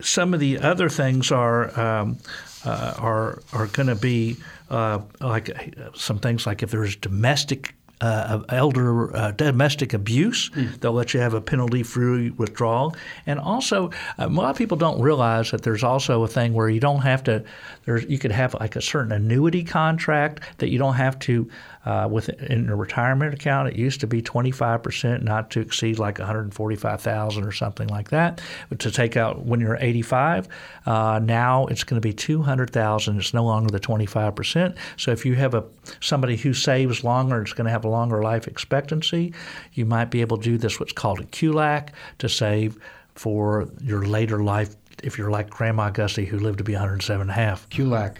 Some 0.00 0.32
of 0.32 0.40
the 0.40 0.58
other 0.58 0.88
things 0.88 1.30
are 1.30 1.78
um, 1.78 2.18
uh, 2.64 2.94
are 2.98 3.42
are 3.52 3.66
going 3.66 3.88
to 3.88 3.96
be 3.96 4.36
uh, 4.70 5.00
like 5.20 5.76
some 5.94 6.18
things 6.18 6.46
like 6.46 6.62
if 6.62 6.70
there's 6.70 6.96
domestic 6.96 7.74
uh, 8.00 8.42
elder 8.48 9.14
uh, 9.16 9.30
domestic 9.32 9.92
abuse. 9.92 10.50
They'll 10.80 10.92
let 10.92 11.14
you 11.14 11.20
have 11.20 11.34
a 11.34 11.40
penalty-free 11.40 12.30
withdrawal, 12.30 12.94
and 13.26 13.40
also 13.40 13.90
uh, 14.18 14.26
a 14.26 14.28
lot 14.28 14.50
of 14.50 14.56
people 14.56 14.76
don't 14.76 15.00
realize 15.00 15.50
that 15.50 15.62
there's 15.62 15.84
also 15.84 16.22
a 16.22 16.28
thing 16.28 16.52
where 16.54 16.68
you 16.68 16.80
don't 16.80 17.02
have 17.02 17.24
to. 17.24 17.44
There's 17.84 18.04
you 18.04 18.18
could 18.18 18.32
have 18.32 18.54
like 18.54 18.76
a 18.76 18.82
certain 18.82 19.12
annuity 19.12 19.64
contract 19.64 20.42
that 20.58 20.68
you 20.68 20.78
don't 20.78 20.94
have 20.94 21.18
to. 21.20 21.50
Uh, 21.84 22.08
with 22.10 22.28
in 22.28 22.68
a 22.68 22.76
retirement 22.76 23.32
account, 23.32 23.68
it 23.68 23.76
used 23.76 24.00
to 24.00 24.06
be 24.06 24.20
25%, 24.20 25.22
not 25.22 25.50
to 25.50 25.60
exceed 25.60 25.98
like 25.98 26.18
145,000 26.18 27.44
or 27.44 27.52
something 27.52 27.88
like 27.88 28.10
that. 28.10 28.40
To 28.78 28.90
take 28.90 29.16
out 29.16 29.44
when 29.44 29.60
you're 29.60 29.78
85, 29.80 30.48
uh, 30.86 31.20
now 31.22 31.66
it's 31.66 31.84
going 31.84 32.00
to 32.00 32.06
be 32.06 32.12
200,000. 32.12 33.18
It's 33.18 33.32
no 33.32 33.44
longer 33.44 33.70
the 33.70 33.80
25%. 33.80 34.76
So 34.96 35.12
if 35.12 35.24
you 35.24 35.34
have 35.36 35.54
a 35.54 35.64
somebody 36.00 36.36
who 36.36 36.52
saves 36.52 37.04
longer, 37.04 37.40
it's 37.40 37.52
going 37.52 37.66
to 37.66 37.70
have 37.70 37.84
a 37.84 37.88
longer 37.88 38.22
life 38.22 38.46
expectancy. 38.46 39.32
You 39.72 39.86
might 39.86 40.10
be 40.10 40.20
able 40.20 40.36
to 40.38 40.42
do 40.42 40.58
this 40.58 40.80
what's 40.80 40.92
called 40.92 41.20
a 41.20 41.24
QLAC 41.24 41.90
to 42.18 42.28
save 42.28 42.78
for 43.14 43.68
your 43.82 44.06
later 44.06 44.42
life. 44.42 44.74
If 45.02 45.16
you're 45.16 45.30
like 45.30 45.50
Grandma 45.50 45.90
Gussie, 45.90 46.24
who 46.24 46.38
lived 46.38 46.58
to 46.58 46.64
be 46.64 46.72
107 46.72 47.22
and 47.22 47.30
a 47.30 47.32
half. 47.32 47.68
QLAC. 47.70 48.16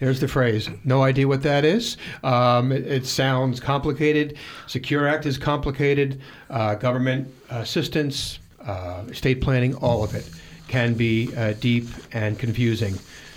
There's 0.00 0.18
the 0.18 0.28
phrase. 0.28 0.68
No 0.82 1.02
idea 1.02 1.28
what 1.28 1.42
that 1.42 1.64
is. 1.64 1.98
Um, 2.24 2.72
it, 2.72 2.86
it 2.86 3.06
sounds 3.06 3.60
complicated. 3.60 4.36
Secure 4.66 5.06
Act 5.06 5.26
is 5.26 5.36
complicated. 5.36 6.20
Uh, 6.48 6.74
government 6.74 7.28
assistance, 7.50 8.38
uh, 8.64 9.04
estate 9.08 9.42
planning, 9.42 9.74
all 9.76 10.02
of 10.02 10.14
it 10.14 10.28
can 10.68 10.94
be 10.94 11.34
uh, 11.36 11.52
deep 11.60 11.86
and 12.12 12.38
confusing. 12.38 12.94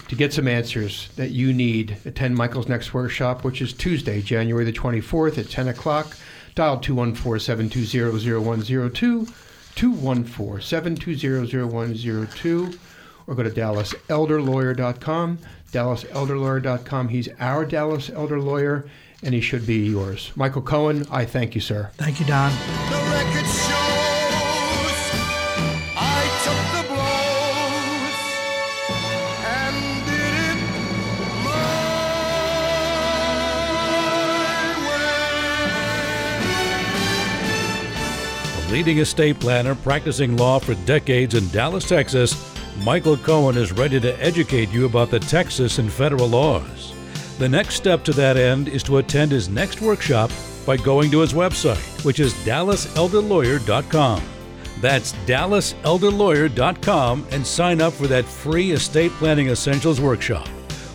To 0.07 0.15
get 0.15 0.31
some 0.31 0.47
answers 0.47 1.09
that 1.15 1.31
you 1.31 1.51
need, 1.51 1.97
attend 2.05 2.35
Michael's 2.35 2.69
next 2.69 2.93
workshop, 2.93 3.43
which 3.43 3.61
is 3.61 3.73
Tuesday, 3.73 4.21
January 4.21 4.63
the 4.63 4.71
24th 4.71 5.37
at 5.37 5.49
10 5.49 5.67
o'clock. 5.67 6.15
Dial 6.55 6.79
214 6.79 7.39
720 7.39 8.39
0102, 8.39 9.25
214 9.75 10.61
720 10.61 11.63
0102 11.69 12.79
or 13.27 13.35
go 13.35 13.43
to 13.43 13.49
DallasElderLawyer.com. 13.49 15.39
DallasElderLawyer.com. 15.73 17.09
He's 17.09 17.27
our 17.39 17.65
Dallas 17.65 18.09
Elder 18.09 18.39
Lawyer, 18.39 18.85
and 19.21 19.33
he 19.33 19.41
should 19.41 19.65
be 19.67 19.87
yours. 19.87 20.31
Michael 20.35 20.61
Cohen, 20.61 21.05
I 21.11 21.25
thank 21.25 21.55
you, 21.55 21.61
sir. 21.61 21.89
Thank 21.95 22.19
you, 22.19 22.25
Don. 22.25 22.51
The 22.51 22.97
record 23.11 23.45
shows 23.45 23.73
I 25.95 26.23
took 26.43 26.63
the 26.77 26.83
blows 26.93 28.13
and 29.45 29.75
did 30.05 30.57
it 30.57 30.59
my 31.43 31.63
way. 38.57 38.67
A 38.67 38.71
leading 38.71 38.99
estate 38.99 39.39
planner 39.39 39.75
practicing 39.75 40.37
law 40.37 40.59
for 40.59 40.75
decades 40.85 41.33
in 41.33 41.49
Dallas, 41.49 41.87
Texas, 41.87 42.52
Michael 42.81 43.17
Cohen 43.17 43.55
is 43.55 43.71
ready 43.71 43.99
to 43.99 44.19
educate 44.21 44.71
you 44.71 44.85
about 44.85 45.11
the 45.11 45.19
Texas 45.19 45.77
and 45.77 45.91
federal 45.91 46.27
laws. 46.27 46.93
The 47.37 47.47
next 47.47 47.75
step 47.75 48.03
to 48.05 48.13
that 48.13 48.35
end 48.35 48.67
is 48.67 48.81
to 48.83 48.97
attend 48.97 49.31
his 49.31 49.47
next 49.47 49.79
workshop 49.79 50.31
by 50.65 50.77
going 50.77 51.11
to 51.11 51.19
his 51.19 51.33
website, 51.33 52.03
which 52.03 52.19
is 52.19 52.33
dallaselderlawyer.com. 52.45 54.23
That's 54.81 55.13
dallaselderlawyer.com 55.13 57.27
and 57.31 57.47
sign 57.47 57.79
up 57.79 57.93
for 57.93 58.07
that 58.07 58.25
free 58.25 58.71
estate 58.71 59.11
planning 59.13 59.47
essentials 59.49 60.01
workshop. 60.01 60.49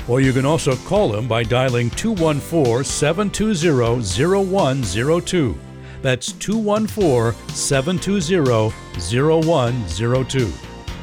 Or 0.08 0.20
you 0.20 0.32
can 0.32 0.44
also 0.44 0.74
call 0.76 1.14
him 1.14 1.28
by 1.28 1.44
dialing 1.44 1.90
214 1.90 2.82
720 2.84 4.44
0102. 4.44 5.56
That's 6.02 6.32
214 6.32 7.32
720 7.54 8.72
0102. 9.10 10.67